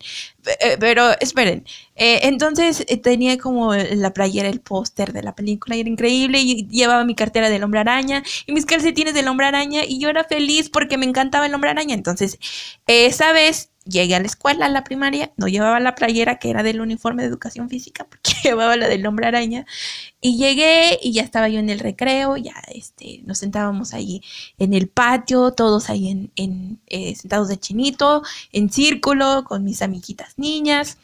Eh, 0.61 0.77
pero 0.79 1.11
esperen. 1.19 1.65
Eh, 1.95 2.21
entonces 2.23 2.85
eh, 2.87 2.97
tenía 2.97 3.37
como 3.37 3.73
la 3.75 4.13
playera, 4.13 4.47
el 4.49 4.61
póster 4.61 5.11
de 5.13 5.23
la 5.23 5.35
película, 5.35 5.75
y 5.75 5.81
era 5.81 5.89
increíble. 5.89 6.39
Y 6.39 6.67
llevaba 6.67 7.03
mi 7.03 7.15
cartera 7.15 7.49
del 7.49 7.63
hombre 7.63 7.81
araña 7.81 8.23
y 8.45 8.53
mis 8.53 8.65
calcetines 8.65 9.13
del 9.13 9.27
hombre 9.27 9.47
araña. 9.47 9.83
Y 9.85 9.99
yo 9.99 10.09
era 10.09 10.23
feliz 10.23 10.69
porque 10.69 10.97
me 10.97 11.05
encantaba 11.05 11.45
el 11.47 11.53
hombre 11.53 11.71
araña. 11.71 11.95
Entonces, 11.95 12.39
esa 12.87 13.33
vez 13.33 13.71
llegué 13.89 14.15
a 14.15 14.19
la 14.19 14.25
escuela, 14.25 14.65
a 14.65 14.69
la 14.69 14.83
primaria, 14.83 15.31
no 15.37 15.47
llevaba 15.47 15.79
la 15.79 15.95
playera 15.95 16.39
que 16.39 16.49
era 16.49 16.63
del 16.63 16.81
uniforme 16.81 17.23
de 17.23 17.29
educación 17.29 17.69
física, 17.69 18.05
porque 18.05 18.31
llevaba 18.43 18.75
la 18.75 18.87
del 18.87 19.05
hombre 19.05 19.27
araña, 19.27 19.65
y 20.21 20.37
llegué 20.37 20.99
y 21.01 21.13
ya 21.13 21.23
estaba 21.23 21.49
yo 21.49 21.59
en 21.59 21.69
el 21.69 21.79
recreo, 21.79 22.37
ya 22.37 22.55
este, 22.73 23.21
nos 23.25 23.39
sentábamos 23.39 23.93
ahí 23.93 24.21
en 24.57 24.73
el 24.73 24.87
patio, 24.87 25.51
todos 25.51 25.89
ahí 25.89 26.29
en, 26.35 26.79
eh, 26.87 27.15
sentados 27.15 27.47
de 27.47 27.57
chinito, 27.57 28.23
en 28.51 28.69
círculo, 28.69 29.43
con 29.45 29.63
mis 29.63 29.81
amiguitas 29.81 30.33
niñas, 30.37 30.97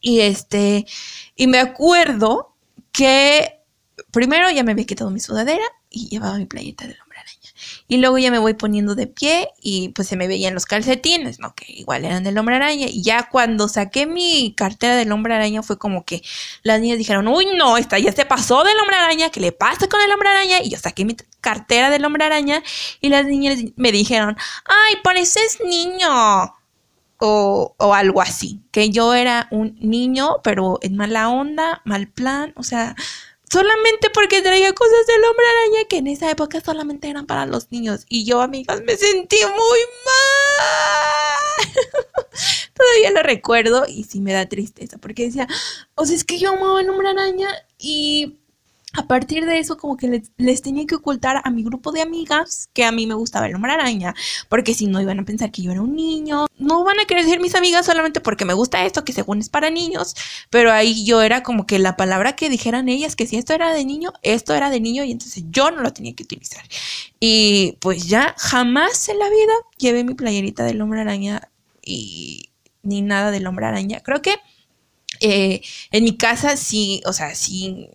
y 0.00 0.20
este, 0.20 0.86
y 1.36 1.46
me 1.46 1.58
acuerdo 1.58 2.54
que 2.92 3.60
primero 4.10 4.50
ya 4.50 4.62
me 4.62 4.72
había 4.72 4.86
quitado 4.86 5.10
mi 5.10 5.20
sudadera 5.20 5.64
y 5.90 6.08
llevaba 6.08 6.38
mi 6.38 6.46
playeta 6.46 6.86
del 6.86 6.96
hombre 7.02 7.07
y 7.90 7.96
luego 7.96 8.18
ya 8.18 8.30
me 8.30 8.38
voy 8.38 8.52
poniendo 8.52 8.94
de 8.94 9.06
pie 9.06 9.48
y 9.62 9.88
pues 9.90 10.08
se 10.08 10.16
me 10.16 10.28
veían 10.28 10.52
los 10.52 10.66
calcetines, 10.66 11.40
¿no? 11.40 11.54
Que 11.54 11.72
igual 11.72 12.04
eran 12.04 12.22
del 12.22 12.36
hombre 12.36 12.56
araña. 12.56 12.86
Y 12.86 13.02
ya 13.02 13.30
cuando 13.30 13.66
saqué 13.66 14.06
mi 14.06 14.52
cartera 14.54 14.94
del 14.94 15.10
hombre 15.10 15.34
araña 15.34 15.62
fue 15.62 15.78
como 15.78 16.04
que 16.04 16.22
las 16.62 16.80
niñas 16.80 16.98
dijeron, 16.98 17.26
uy, 17.28 17.46
no, 17.56 17.78
esta 17.78 17.98
ya 17.98 18.12
se 18.12 18.26
pasó 18.26 18.62
del 18.62 18.78
hombre 18.78 18.96
araña, 18.96 19.30
¿qué 19.30 19.40
le 19.40 19.52
pasa 19.52 19.88
con 19.88 20.02
el 20.02 20.12
hombre 20.12 20.28
araña? 20.28 20.60
Y 20.62 20.68
yo 20.68 20.78
saqué 20.78 21.06
mi 21.06 21.16
cartera 21.40 21.88
del 21.88 22.04
hombre 22.04 22.24
araña 22.24 22.62
y 23.00 23.08
las 23.08 23.24
niñas 23.24 23.58
me 23.76 23.90
dijeron, 23.90 24.36
ay, 24.66 24.96
pareces 25.02 25.58
niño. 25.64 26.54
O, 27.20 27.74
o, 27.78 27.94
algo 27.94 28.22
así, 28.22 28.62
que 28.70 28.90
yo 28.90 29.12
era 29.12 29.48
un 29.50 29.76
niño, 29.80 30.36
pero 30.44 30.78
en 30.82 30.96
mala 30.96 31.30
onda, 31.30 31.82
mal 31.84 32.06
plan, 32.06 32.52
o 32.54 32.62
sea, 32.62 32.94
solamente 33.50 34.10
porque 34.10 34.42
traía 34.42 34.72
cosas 34.72 35.06
del 35.06 35.24
hombre 35.24 35.44
araña 35.46 35.88
que 35.88 35.98
en 35.98 36.06
esa 36.06 36.30
época 36.30 36.60
solamente 36.60 37.08
eran 37.08 37.26
para 37.26 37.46
los 37.46 37.70
niños. 37.70 38.04
Y 38.08 38.24
yo, 38.24 38.40
amigas, 38.40 38.82
me 38.82 38.96
sentí 38.96 39.38
muy 39.44 39.80
mal. 40.06 41.74
Todavía 42.74 43.10
lo 43.10 43.22
recuerdo 43.22 43.84
y 43.88 44.04
sí 44.04 44.20
me 44.20 44.32
da 44.32 44.46
tristeza, 44.46 44.98
porque 44.98 45.24
decía, 45.24 45.48
o 45.94 46.06
sea, 46.06 46.16
es 46.16 46.24
que 46.24 46.38
yo 46.38 46.50
amaba 46.50 46.80
el 46.80 46.90
hombre 46.90 47.08
araña 47.08 47.48
y 47.78 48.38
a 48.94 49.06
partir 49.06 49.44
de 49.44 49.58
eso 49.58 49.76
como 49.76 49.96
que 49.96 50.22
les, 50.38 50.62
tenía 50.62 50.86
que 50.86 50.94
ocultar 50.94 51.42
a 51.44 51.50
mi 51.50 51.62
grupo 51.62 51.92
de 51.92 52.00
amigas 52.00 52.70
que 52.72 52.84
a 52.84 52.92
mí 52.92 53.06
me 53.06 53.14
gustaba 53.14 53.46
el 53.46 53.54
hombre 53.54 53.72
araña, 53.72 54.14
porque 54.48 54.72
si 54.72 54.86
no 54.86 55.00
iban 55.00 55.20
a 55.20 55.24
pensar 55.24 55.50
que 55.50 55.62
yo 55.62 55.70
era 55.70 55.82
un 55.82 55.94
niño, 55.94 56.46
no 56.58 56.84
van 56.84 56.98
a 56.98 57.04
querer 57.04 57.26
ser 57.26 57.38
mis 57.38 57.54
amigas 57.54 57.84
solamente 57.84 58.20
porque 58.20 58.46
me 58.46 58.54
gusta 58.54 58.86
esto, 58.86 59.04
que 59.04 59.12
según 59.12 59.40
es 59.40 59.50
para 59.50 59.68
niños, 59.68 60.14
pero 60.48 60.72
ahí 60.72 61.04
yo 61.04 61.20
era 61.20 61.42
como 61.42 61.66
que 61.66 61.78
la 61.78 61.96
palabra 61.96 62.34
que 62.34 62.48
dijeran 62.48 62.88
ellas, 62.88 63.14
que 63.14 63.26
si 63.26 63.36
esto 63.36 63.52
era 63.52 63.74
de 63.74 63.84
niño, 63.84 64.12
esto 64.22 64.54
era 64.54 64.70
de 64.70 64.80
niño 64.80 65.04
y 65.04 65.12
entonces 65.12 65.44
yo 65.50 65.70
no 65.70 65.82
lo 65.82 65.92
tenía 65.92 66.14
que 66.14 66.22
utilizar. 66.22 66.64
Y 67.20 67.76
pues 67.80 68.06
ya 68.06 68.34
jamás 68.38 69.08
en 69.08 69.18
la 69.18 69.28
vida 69.28 69.52
llevé 69.76 70.04
mi 70.04 70.14
playerita 70.14 70.64
del 70.64 70.80
hombre 70.80 71.02
araña 71.02 71.50
y 71.82 72.50
ni 72.82 73.02
nada 73.02 73.30
del 73.30 73.46
hombre 73.46 73.66
araña. 73.66 74.00
Creo 74.00 74.22
que 74.22 74.36
eh, 75.20 75.60
en 75.90 76.04
mi 76.04 76.16
casa 76.16 76.56
sí, 76.56 77.02
o 77.04 77.12
sea, 77.12 77.34
sí 77.34 77.88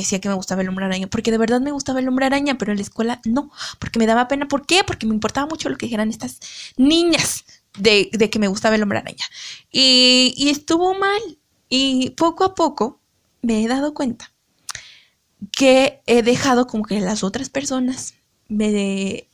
decía 0.00 0.20
que 0.20 0.28
me 0.28 0.34
gustaba 0.34 0.62
el 0.62 0.68
hombre 0.68 0.84
araña, 0.84 1.06
porque 1.06 1.30
de 1.30 1.38
verdad 1.38 1.60
me 1.60 1.72
gustaba 1.72 2.00
el 2.00 2.08
hombre 2.08 2.26
araña, 2.26 2.58
pero 2.58 2.72
en 2.72 2.78
la 2.78 2.82
escuela 2.82 3.20
no, 3.24 3.50
porque 3.78 3.98
me 3.98 4.06
daba 4.06 4.28
pena. 4.28 4.48
¿Por 4.48 4.66
qué? 4.66 4.82
Porque 4.84 5.06
me 5.06 5.14
importaba 5.14 5.46
mucho 5.46 5.68
lo 5.68 5.76
que 5.76 5.86
dijeran 5.86 6.10
estas 6.10 6.40
niñas 6.76 7.44
de, 7.78 8.10
que 8.10 8.38
me 8.38 8.48
gustaba 8.48 8.76
el 8.76 8.82
hombre 8.82 8.98
araña. 8.98 9.24
Y, 9.70 10.34
y 10.36 10.48
estuvo 10.50 10.94
mal. 10.94 11.20
Y 11.68 12.10
poco 12.10 12.44
a 12.44 12.54
poco 12.54 13.00
me 13.42 13.62
he 13.62 13.68
dado 13.68 13.94
cuenta 13.94 14.32
que 15.52 16.00
he 16.06 16.22
dejado 16.22 16.66
como 16.66 16.84
que 16.84 17.00
las 17.00 17.22
otras 17.22 17.50
personas 17.50 18.14
me 18.48 19.28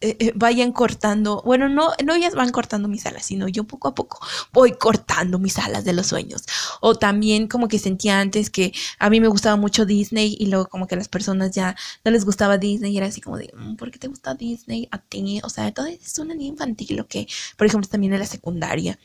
eh, 0.00 0.16
eh, 0.20 0.32
vayan 0.36 0.70
cortando, 0.70 1.42
bueno, 1.44 1.68
no, 1.68 1.90
no 2.04 2.14
ellas 2.14 2.34
van 2.34 2.50
cortando 2.50 2.86
mis 2.86 3.04
alas, 3.06 3.24
sino 3.26 3.48
yo 3.48 3.64
poco 3.64 3.88
a 3.88 3.94
poco 3.96 4.20
voy 4.52 4.72
cortando 4.72 5.40
mis 5.40 5.58
alas 5.58 5.84
de 5.84 5.92
los 5.92 6.06
sueños. 6.06 6.44
O 6.80 6.94
también 6.94 7.48
como 7.48 7.66
que 7.66 7.80
sentía 7.80 8.20
antes 8.20 8.48
que 8.48 8.72
a 9.00 9.10
mí 9.10 9.20
me 9.20 9.26
gustaba 9.26 9.56
mucho 9.56 9.86
Disney 9.86 10.36
y 10.38 10.46
luego 10.46 10.68
como 10.68 10.86
que 10.86 10.94
a 10.94 10.98
las 10.98 11.08
personas 11.08 11.50
ya 11.50 11.74
no 12.04 12.12
les 12.12 12.24
gustaba 12.24 12.58
Disney 12.58 12.92
y 12.92 12.98
era 12.98 13.06
así 13.06 13.20
como 13.20 13.38
de, 13.38 13.52
mm, 13.56 13.74
¿por 13.76 13.90
qué 13.90 13.98
te 13.98 14.08
gusta 14.08 14.34
Disney 14.34 14.88
a 14.92 14.98
ti? 14.98 15.40
O 15.42 15.48
sea, 15.50 15.72
todo 15.72 15.86
es 15.86 16.18
una 16.18 16.34
niña 16.34 16.50
infantil, 16.50 16.96
lo 16.96 17.08
que, 17.08 17.26
por 17.56 17.66
ejemplo, 17.66 17.88
también 17.90 18.12
en 18.12 18.20
la 18.20 18.26
secundaria. 18.26 18.98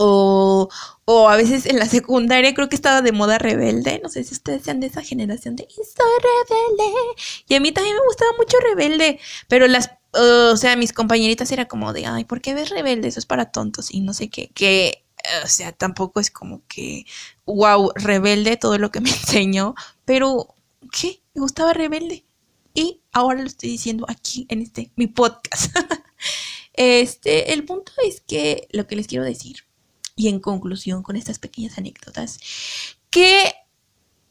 O, 0.00 0.68
o, 1.06 1.28
a 1.28 1.36
veces 1.36 1.66
en 1.66 1.78
la 1.78 1.86
secundaria 1.86 2.54
creo 2.54 2.68
que 2.68 2.76
estaba 2.76 3.02
de 3.02 3.10
moda 3.10 3.38
rebelde. 3.38 4.00
No 4.02 4.08
sé 4.08 4.22
si 4.22 4.32
ustedes 4.34 4.62
sean 4.62 4.78
de 4.78 4.86
esa 4.86 5.02
generación 5.02 5.56
de 5.56 5.66
soy 5.68 6.12
rebelde. 6.22 6.92
Y 7.48 7.54
a 7.54 7.60
mí 7.60 7.72
también 7.72 7.96
me 7.96 8.02
gustaba 8.06 8.30
mucho 8.38 8.56
rebelde. 8.60 9.18
Pero 9.48 9.66
las 9.66 9.90
o 10.12 10.56
sea, 10.56 10.76
mis 10.76 10.92
compañeritas 10.92 11.52
era 11.52 11.66
como 11.68 11.92
de, 11.92 12.06
ay, 12.06 12.24
¿por 12.24 12.40
qué 12.40 12.54
ves 12.54 12.70
rebelde? 12.70 13.08
Eso 13.08 13.20
es 13.20 13.26
para 13.26 13.50
tontos 13.50 13.92
y 13.92 14.00
no 14.00 14.14
sé 14.14 14.30
qué, 14.30 14.48
que, 14.48 15.04
o 15.44 15.48
sea, 15.48 15.72
tampoco 15.72 16.20
es 16.20 16.30
como 16.30 16.62
que, 16.66 17.04
wow, 17.46 17.92
rebelde 17.94 18.56
todo 18.56 18.78
lo 18.78 18.90
que 18.90 19.00
me 19.00 19.10
enseñó, 19.10 19.74
pero, 20.04 20.54
¿qué? 20.92 21.20
Me 21.34 21.42
gustaba 21.42 21.72
rebelde. 21.72 22.24
Y 22.74 23.00
ahora 23.12 23.40
lo 23.40 23.46
estoy 23.46 23.70
diciendo 23.70 24.06
aquí 24.08 24.46
en 24.48 24.62
este, 24.62 24.92
mi 24.96 25.08
podcast. 25.08 25.76
este, 26.74 27.52
el 27.52 27.64
punto 27.64 27.92
es 28.06 28.20
que 28.20 28.68
lo 28.70 28.86
que 28.86 28.96
les 28.96 29.08
quiero 29.08 29.24
decir, 29.24 29.64
y 30.16 30.28
en 30.28 30.40
conclusión 30.40 31.02
con 31.02 31.16
estas 31.16 31.38
pequeñas 31.38 31.78
anécdotas, 31.78 32.38
que 33.10 33.54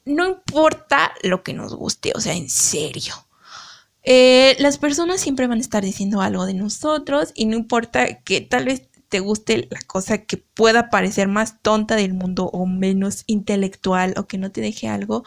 no 0.06 0.26
importa 0.28 1.14
lo 1.24 1.44
que 1.44 1.54
nos 1.54 1.76
guste, 1.76 2.14
o 2.16 2.22
sea, 2.22 2.34
en 2.34 2.50
serio 2.50 3.27
eh, 4.10 4.56
las 4.60 4.78
personas 4.78 5.20
siempre 5.20 5.48
van 5.48 5.58
a 5.58 5.62
estar 5.62 5.84
diciendo 5.84 6.22
algo 6.22 6.46
de 6.46 6.54
nosotros 6.54 7.34
y 7.36 7.46
no 7.46 7.58
importa 7.58 8.22
que 8.22 8.40
tal 8.40 8.64
vez 8.64 8.88
te 9.10 9.20
guste 9.20 9.68
la 9.70 9.82
cosa 9.82 10.20
que 10.20 10.38
pueda 10.38 10.90
parecer 10.90 11.28
más 11.28 11.62
tonta 11.62 11.98
del 11.98 12.14
mundo 12.14 12.46
o 12.46 12.66
menos 12.66 13.26
intelectual 13.28 14.14
o 14.16 14.26
que 14.26 14.38
no 14.38 14.50
te 14.50 14.62
deje 14.62 14.88
algo. 14.88 15.26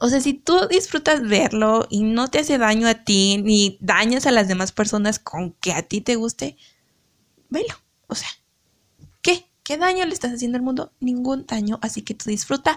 O 0.00 0.08
sea, 0.08 0.22
si 0.22 0.32
tú 0.32 0.66
disfrutas 0.70 1.20
verlo 1.28 1.86
y 1.90 2.04
no 2.04 2.28
te 2.28 2.38
hace 2.38 2.56
daño 2.56 2.88
a 2.88 3.04
ti 3.04 3.42
ni 3.44 3.76
dañas 3.82 4.26
a 4.26 4.32
las 4.32 4.48
demás 4.48 4.72
personas 4.72 5.18
con 5.18 5.52
que 5.52 5.74
a 5.74 5.82
ti 5.82 6.00
te 6.00 6.16
guste, 6.16 6.56
velo. 7.50 7.74
O 8.06 8.14
sea, 8.14 8.30
¿Qué 9.66 9.76
daño 9.76 10.04
le 10.04 10.12
estás 10.14 10.32
haciendo 10.32 10.58
al 10.58 10.62
mundo? 10.62 10.92
Ningún 11.00 11.44
daño, 11.44 11.80
así 11.82 12.02
que 12.02 12.14
tú 12.14 12.30
disfruta, 12.30 12.76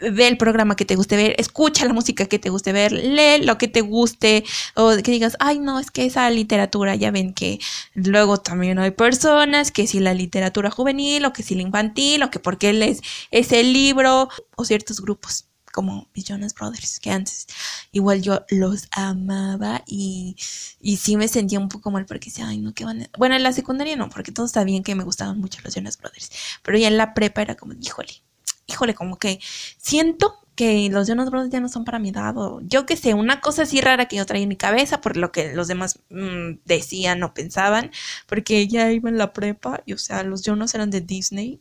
ve 0.00 0.26
el 0.26 0.38
programa 0.38 0.74
que 0.74 0.86
te 0.86 0.96
guste 0.96 1.16
ver, 1.16 1.34
escucha 1.38 1.84
la 1.84 1.92
música 1.92 2.24
que 2.24 2.38
te 2.38 2.48
guste 2.48 2.72
ver, 2.72 2.92
lee 2.92 3.44
lo 3.44 3.58
que 3.58 3.68
te 3.68 3.82
guste, 3.82 4.42
o 4.74 4.96
que 5.04 5.10
digas, 5.10 5.36
ay 5.38 5.58
no, 5.58 5.78
es 5.78 5.90
que 5.90 6.06
esa 6.06 6.30
literatura, 6.30 6.94
ya 6.94 7.10
ven 7.10 7.34
que 7.34 7.60
luego 7.92 8.38
también 8.38 8.78
hay 8.78 8.92
personas 8.92 9.70
que 9.70 9.86
si 9.86 10.00
la 10.00 10.14
literatura 10.14 10.70
juvenil, 10.70 11.26
o 11.26 11.34
que 11.34 11.42
si 11.42 11.56
la 11.56 11.60
infantil, 11.60 12.22
o 12.22 12.30
que 12.30 12.38
porque 12.38 12.72
lees 12.72 13.02
ese 13.30 13.62
libro, 13.62 14.30
o 14.56 14.64
ciertos 14.64 15.02
grupos 15.02 15.44
como 15.74 16.08
mis 16.14 16.24
Jonas 16.24 16.54
Brothers, 16.54 17.00
que 17.00 17.10
antes 17.10 17.48
igual 17.90 18.22
yo 18.22 18.44
los 18.48 18.86
amaba 18.92 19.82
y, 19.88 20.36
y 20.80 20.98
sí 20.98 21.16
me 21.16 21.26
sentía 21.26 21.58
un 21.58 21.68
poco 21.68 21.90
mal 21.90 22.06
porque 22.06 22.30
decía, 22.30 22.46
ay, 22.46 22.58
no, 22.58 22.72
qué 22.72 22.84
van 22.84 23.02
a... 23.02 23.10
Bueno, 23.18 23.34
en 23.34 23.42
la 23.42 23.52
secundaria 23.52 23.96
no, 23.96 24.08
porque 24.08 24.30
todos 24.30 24.52
sabían 24.52 24.84
que 24.84 24.94
me 24.94 25.02
gustaban 25.02 25.40
mucho 25.40 25.60
los 25.64 25.74
Jonas 25.74 25.98
Brothers, 25.98 26.30
pero 26.62 26.78
ya 26.78 26.86
en 26.86 26.96
la 26.96 27.12
prepa 27.12 27.42
era 27.42 27.56
como, 27.56 27.72
híjole, 27.74 28.22
híjole, 28.66 28.94
como 28.94 29.18
que 29.18 29.40
siento 29.76 30.36
que 30.54 30.88
los 30.90 31.08
Jonas 31.08 31.30
Brothers 31.30 31.52
ya 31.52 31.58
no 31.58 31.68
son 31.68 31.84
para 31.84 31.98
mi 31.98 32.10
edad, 32.10 32.38
o 32.38 32.60
yo 32.62 32.86
qué 32.86 32.96
sé, 32.96 33.14
una 33.14 33.40
cosa 33.40 33.62
así 33.62 33.80
rara 33.80 34.06
que 34.06 34.16
yo 34.16 34.26
traía 34.26 34.44
en 34.44 34.48
mi 34.50 34.56
cabeza 34.56 35.00
por 35.00 35.16
lo 35.16 35.32
que 35.32 35.54
los 35.54 35.66
demás 35.66 35.98
mm, 36.10 36.60
decían 36.64 37.20
o 37.24 37.34
pensaban, 37.34 37.90
porque 38.28 38.68
ya 38.68 38.92
iba 38.92 39.08
en 39.10 39.18
la 39.18 39.32
prepa 39.32 39.82
y 39.86 39.94
o 39.94 39.98
sea, 39.98 40.22
los 40.22 40.42
Jonas 40.42 40.72
eran 40.74 40.90
de 40.90 41.00
Disney 41.00 41.60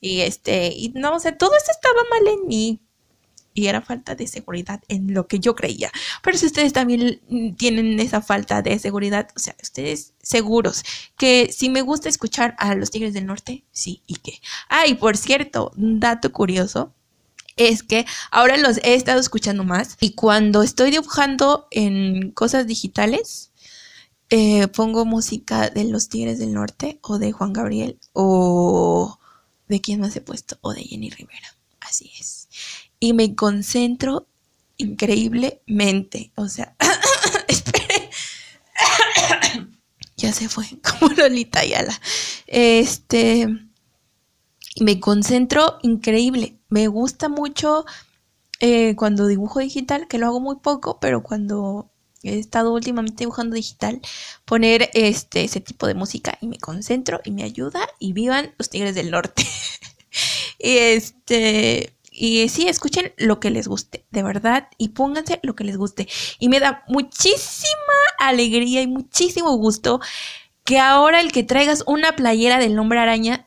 y 0.00 0.20
este, 0.20 0.68
y 0.68 0.90
no, 0.90 1.16
o 1.16 1.20
sea, 1.20 1.36
todo 1.36 1.50
eso 1.56 1.72
estaba 1.72 2.00
mal 2.10 2.28
en 2.28 2.46
mí, 2.46 2.80
y 3.54 3.66
era 3.66 3.80
falta 3.80 4.14
de 4.14 4.26
seguridad 4.26 4.82
en 4.88 5.12
lo 5.14 5.26
que 5.26 5.40
yo 5.40 5.54
creía. 5.54 5.90
Pero 6.22 6.38
si 6.38 6.46
ustedes 6.46 6.72
también 6.72 7.20
tienen 7.56 7.98
esa 8.00 8.22
falta 8.22 8.62
de 8.62 8.78
seguridad, 8.78 9.28
o 9.36 9.38
sea, 9.38 9.56
ustedes 9.62 10.14
seguros 10.22 10.84
que 11.16 11.50
si 11.52 11.68
me 11.68 11.82
gusta 11.82 12.08
escuchar 12.08 12.54
a 12.58 12.74
los 12.74 12.90
Tigres 12.90 13.14
del 13.14 13.26
Norte, 13.26 13.64
sí, 13.72 14.02
y 14.06 14.16
qué. 14.16 14.40
Ah, 14.68 14.86
y 14.86 14.94
por 14.94 15.16
cierto, 15.16 15.72
un 15.76 16.00
dato 16.00 16.32
curioso 16.32 16.92
es 17.56 17.82
que 17.82 18.06
ahora 18.30 18.56
los 18.56 18.78
he 18.78 18.94
estado 18.94 19.20
escuchando 19.20 19.64
más 19.64 19.96
y 20.00 20.12
cuando 20.12 20.62
estoy 20.62 20.90
dibujando 20.90 21.66
en 21.70 22.30
cosas 22.30 22.66
digitales, 22.66 23.50
eh, 24.30 24.68
pongo 24.68 25.04
música 25.04 25.70
de 25.70 25.84
los 25.84 26.08
Tigres 26.08 26.38
del 26.38 26.54
Norte 26.54 26.98
o 27.02 27.18
de 27.18 27.32
Juan 27.32 27.52
Gabriel 27.52 27.98
o 28.12 29.18
de 29.68 29.80
quién 29.80 30.00
más 30.00 30.14
he 30.16 30.20
puesto 30.20 30.56
o 30.62 30.72
de 30.72 30.82
Jenny 30.82 31.10
Rivera. 31.10 31.54
Así 31.80 32.12
es 32.18 32.39
y 33.00 33.14
me 33.14 33.34
concentro 33.34 34.28
increíblemente. 34.76 36.32
O 36.36 36.48
sea, 36.48 36.76
espere. 37.48 38.10
ya 40.16 40.32
se 40.32 40.48
fue, 40.48 40.66
como 41.00 41.12
Lolita 41.14 41.60
Ayala. 41.60 41.98
Este, 42.46 43.48
me 44.80 45.00
concentro 45.00 45.78
increíble. 45.82 46.58
Me 46.68 46.86
gusta 46.86 47.28
mucho 47.28 47.84
eh, 48.60 48.94
cuando 48.96 49.26
dibujo 49.26 49.60
digital, 49.60 50.06
que 50.06 50.18
lo 50.18 50.26
hago 50.26 50.40
muy 50.40 50.56
poco, 50.56 51.00
pero 51.00 51.22
cuando 51.22 51.90
he 52.22 52.38
estado 52.38 52.74
últimamente 52.74 53.24
dibujando 53.24 53.56
digital, 53.56 54.00
poner 54.44 54.90
este, 54.92 55.44
ese 55.44 55.60
tipo 55.60 55.86
de 55.86 55.94
música 55.94 56.36
y 56.40 56.48
me 56.48 56.58
concentro 56.58 57.20
y 57.24 57.30
me 57.30 57.42
ayuda 57.42 57.88
y 57.98 58.12
vivan 58.12 58.54
los 58.58 58.68
Tigres 58.68 58.94
del 58.94 59.10
Norte. 59.10 59.46
y 60.58 60.76
este, 60.76 61.94
y 62.22 62.46
sí, 62.50 62.68
escuchen 62.68 63.14
lo 63.16 63.40
que 63.40 63.48
les 63.48 63.66
guste, 63.66 64.04
de 64.10 64.22
verdad, 64.22 64.68
y 64.76 64.88
pónganse 64.88 65.40
lo 65.42 65.54
que 65.54 65.64
les 65.64 65.78
guste. 65.78 66.06
Y 66.38 66.50
me 66.50 66.60
da 66.60 66.84
muchísima 66.86 67.70
alegría 68.18 68.82
y 68.82 68.86
muchísimo 68.86 69.56
gusto 69.56 70.02
que 70.64 70.78
ahora 70.78 71.22
el 71.22 71.32
que 71.32 71.44
traigas 71.44 71.82
una 71.86 72.16
playera 72.16 72.58
del 72.58 72.74
nombre 72.74 72.98
araña 72.98 73.46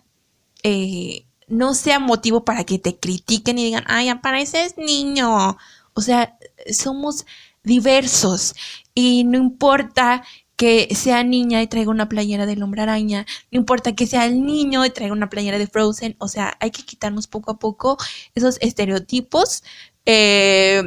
eh, 0.63 1.27
no 1.47 1.75
sea 1.75 1.99
motivo 1.99 2.45
para 2.45 2.63
que 2.63 2.79
te 2.79 2.97
critiquen 2.97 3.59
y 3.59 3.65
digan, 3.65 3.83
ay, 3.85 4.09
apareces 4.09 4.75
niño. 4.75 5.55
O 5.93 6.01
sea, 6.01 6.39
somos 6.71 7.27
diversos 7.61 8.55
y 8.95 9.23
no 9.23 9.37
importa 9.37 10.23
que 10.63 10.95
sea 10.95 11.25
niña 11.25 11.61
y 11.61 11.67
traiga 11.67 11.91
una 11.91 12.07
playera 12.07 12.45
del 12.45 12.63
hombre 12.63 12.81
araña, 12.81 13.25
no 13.51 13.59
importa 13.59 13.95
que 13.95 14.07
sea 14.07 14.25
el 14.25 14.45
niño 14.45 14.85
y 14.85 14.91
traiga 14.91 15.11
una 15.11 15.29
playera 15.29 15.57
de 15.57 15.67
Frozen, 15.67 16.15
o 16.19 16.29
sea, 16.29 16.55
hay 16.61 16.71
que 16.71 16.83
quitarnos 16.83 17.27
poco 17.27 17.51
a 17.51 17.59
poco 17.59 17.97
esos 18.33 18.57
estereotipos 18.61 19.65
eh, 20.05 20.81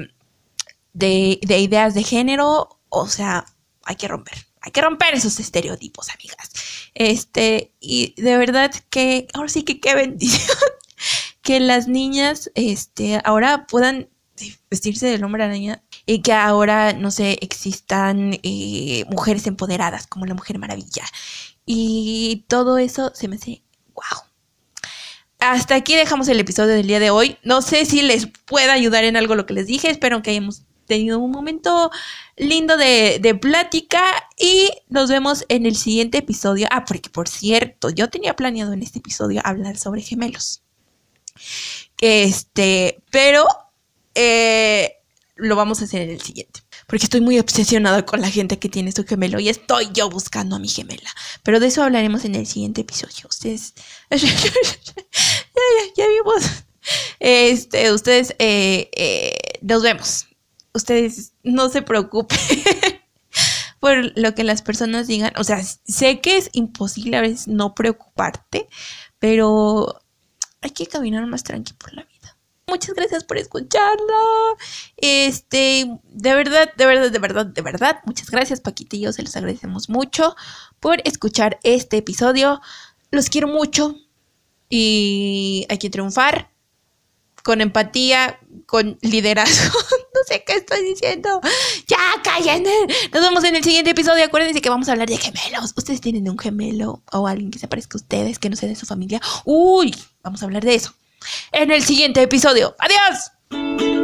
de, 0.94 1.40
de 1.42 1.58
ideas 1.58 1.92
de 1.92 2.04
género, 2.04 2.80
o 2.88 3.06
sea, 3.06 3.44
hay 3.84 3.96
que 3.96 4.08
romper, 4.08 4.46
hay 4.62 4.72
que 4.72 4.80
romper 4.80 5.12
esos 5.12 5.38
estereotipos, 5.40 6.08
amigas. 6.08 6.52
Este, 6.94 7.74
y 7.78 8.14
de 8.16 8.38
verdad 8.38 8.72
que, 8.88 9.28
ahora 9.34 9.50
sí 9.50 9.62
que 9.62 9.78
qué 9.78 9.94
bendición 9.94 10.56
que 11.42 11.60
las 11.60 11.86
niñas, 11.86 12.50
este, 12.54 13.20
ahora 13.24 13.66
puedan 13.66 14.08
vestirse 14.70 15.06
del 15.06 15.22
hombre 15.22 15.44
araña 15.44 15.82
y 16.06 16.22
que 16.22 16.32
ahora, 16.32 16.92
no 16.92 17.10
sé, 17.10 17.38
existan 17.42 18.38
eh, 18.42 19.04
mujeres 19.10 19.46
empoderadas 19.46 20.06
como 20.06 20.24
la 20.26 20.34
Mujer 20.34 20.58
Maravilla. 20.58 21.04
Y 21.66 22.44
todo 22.48 22.78
eso 22.78 23.12
se 23.14 23.26
me 23.28 23.36
hace, 23.36 23.62
wow, 23.94 24.22
hasta 25.40 25.74
aquí 25.74 25.96
dejamos 25.96 26.28
el 26.28 26.40
episodio 26.40 26.74
del 26.74 26.86
día 26.86 27.00
de 27.00 27.10
hoy. 27.10 27.36
No 27.42 27.60
sé 27.60 27.84
si 27.84 28.02
les 28.02 28.26
pueda 28.26 28.72
ayudar 28.72 29.04
en 29.04 29.16
algo 29.16 29.34
lo 29.34 29.46
que 29.46 29.54
les 29.54 29.66
dije. 29.66 29.90
Espero 29.90 30.22
que 30.22 30.30
hayamos 30.30 30.62
tenido 30.86 31.18
un 31.18 31.32
momento 31.32 31.90
lindo 32.36 32.76
de, 32.76 33.18
de, 33.20 33.34
plática 33.34 34.02
y 34.38 34.70
nos 34.88 35.10
vemos 35.10 35.44
en 35.48 35.66
el 35.66 35.76
siguiente 35.76 36.18
episodio. 36.18 36.68
Ah, 36.70 36.84
porque 36.84 37.10
por 37.10 37.28
cierto, 37.28 37.90
yo 37.90 38.08
tenía 38.08 38.36
planeado 38.36 38.72
en 38.72 38.82
este 38.82 39.00
episodio 39.00 39.40
hablar 39.44 39.76
sobre 39.76 40.02
gemelos. 40.02 40.62
Este, 42.00 43.02
pero 43.10 43.46
eh, 44.14 44.96
lo 45.36 45.54
vamos 45.54 45.80
a 45.80 45.84
hacer 45.84 46.02
en 46.02 46.10
el 46.10 46.20
siguiente. 46.20 46.60
Porque 46.86 47.04
estoy 47.04 47.20
muy 47.20 47.38
obsesionada 47.38 48.04
con 48.04 48.20
la 48.20 48.30
gente 48.30 48.58
que 48.58 48.68
tiene 48.68 48.92
su 48.92 49.04
gemelo 49.04 49.38
y 49.38 49.48
estoy 49.48 49.88
yo 49.92 50.08
buscando 50.10 50.56
a 50.56 50.58
mi 50.58 50.68
gemela. 50.68 51.10
Pero 51.42 51.60
de 51.60 51.66
eso 51.66 51.82
hablaremos 51.82 52.24
en 52.24 52.34
el 52.34 52.46
siguiente 52.46 52.80
episodio. 52.80 53.26
Ustedes. 53.28 53.74
ya, 54.10 54.18
ya, 55.96 56.04
vimos. 56.08 56.64
Este, 57.20 57.92
ustedes, 57.92 58.34
eh, 58.38 58.90
eh, 58.96 59.58
nos 59.60 59.82
vemos. 59.82 60.26
Ustedes 60.72 61.32
no 61.42 61.68
se 61.68 61.82
preocupen 61.82 62.38
por 63.80 64.18
lo 64.18 64.34
que 64.34 64.44
las 64.44 64.62
personas 64.62 65.06
digan. 65.06 65.32
O 65.36 65.44
sea, 65.44 65.62
sé 65.62 66.20
que 66.20 66.38
es 66.38 66.50
imposible 66.52 67.16
a 67.16 67.22
veces 67.22 67.48
no 67.48 67.74
preocuparte, 67.74 68.68
pero 69.18 70.00
hay 70.60 70.70
que 70.70 70.86
caminar 70.86 71.26
más 71.26 71.44
tranquilo 71.44 71.78
por 71.78 71.94
la 71.94 72.02
vida. 72.04 72.15
Muchas 72.68 72.96
gracias 72.96 73.22
por 73.22 73.38
escucharlo. 73.38 74.56
Este, 74.96 75.88
de 76.02 76.34
verdad, 76.34 76.68
de 76.76 76.84
verdad, 76.84 77.12
de 77.12 77.18
verdad, 77.20 77.46
de 77.46 77.62
verdad. 77.62 78.00
Muchas 78.06 78.28
gracias, 78.28 78.60
Paquita 78.60 78.96
y 78.96 79.02
yo 79.02 79.12
se 79.12 79.22
los 79.22 79.36
agradecemos 79.36 79.88
mucho 79.88 80.34
por 80.80 81.00
escuchar 81.04 81.60
este 81.62 81.98
episodio. 81.98 82.60
Los 83.12 83.30
quiero 83.30 83.46
mucho 83.46 83.94
y 84.68 85.64
hay 85.68 85.78
que 85.78 85.90
triunfar 85.90 86.50
con 87.44 87.60
empatía, 87.60 88.40
con 88.66 88.98
liderazgo. 89.00 89.78
no 90.14 90.20
sé 90.26 90.42
qué 90.44 90.54
estoy 90.54 90.82
diciendo. 90.82 91.40
Ya, 91.86 92.20
cállense. 92.24 92.72
Nos 93.12 93.22
vemos 93.22 93.44
en 93.44 93.54
el 93.54 93.62
siguiente 93.62 93.90
episodio. 93.90 94.24
Acuérdense 94.24 94.60
que 94.60 94.70
vamos 94.70 94.88
a 94.88 94.92
hablar 94.92 95.08
de 95.08 95.18
gemelos. 95.18 95.72
Ustedes 95.76 96.00
tienen 96.00 96.28
un 96.28 96.36
gemelo 96.36 97.00
o 97.12 97.28
alguien 97.28 97.52
que 97.52 97.60
se 97.60 97.68
parezca 97.68 97.96
a 97.96 98.02
ustedes, 98.02 98.40
que 98.40 98.50
no 98.50 98.56
sea 98.56 98.68
de 98.68 98.74
su 98.74 98.86
familia. 98.86 99.20
Uy, 99.44 99.94
vamos 100.24 100.42
a 100.42 100.46
hablar 100.46 100.64
de 100.64 100.74
eso 100.74 100.92
en 101.52 101.70
el 101.70 101.82
siguiente 101.82 102.22
episodio. 102.22 102.74
¡Adiós! 102.78 103.95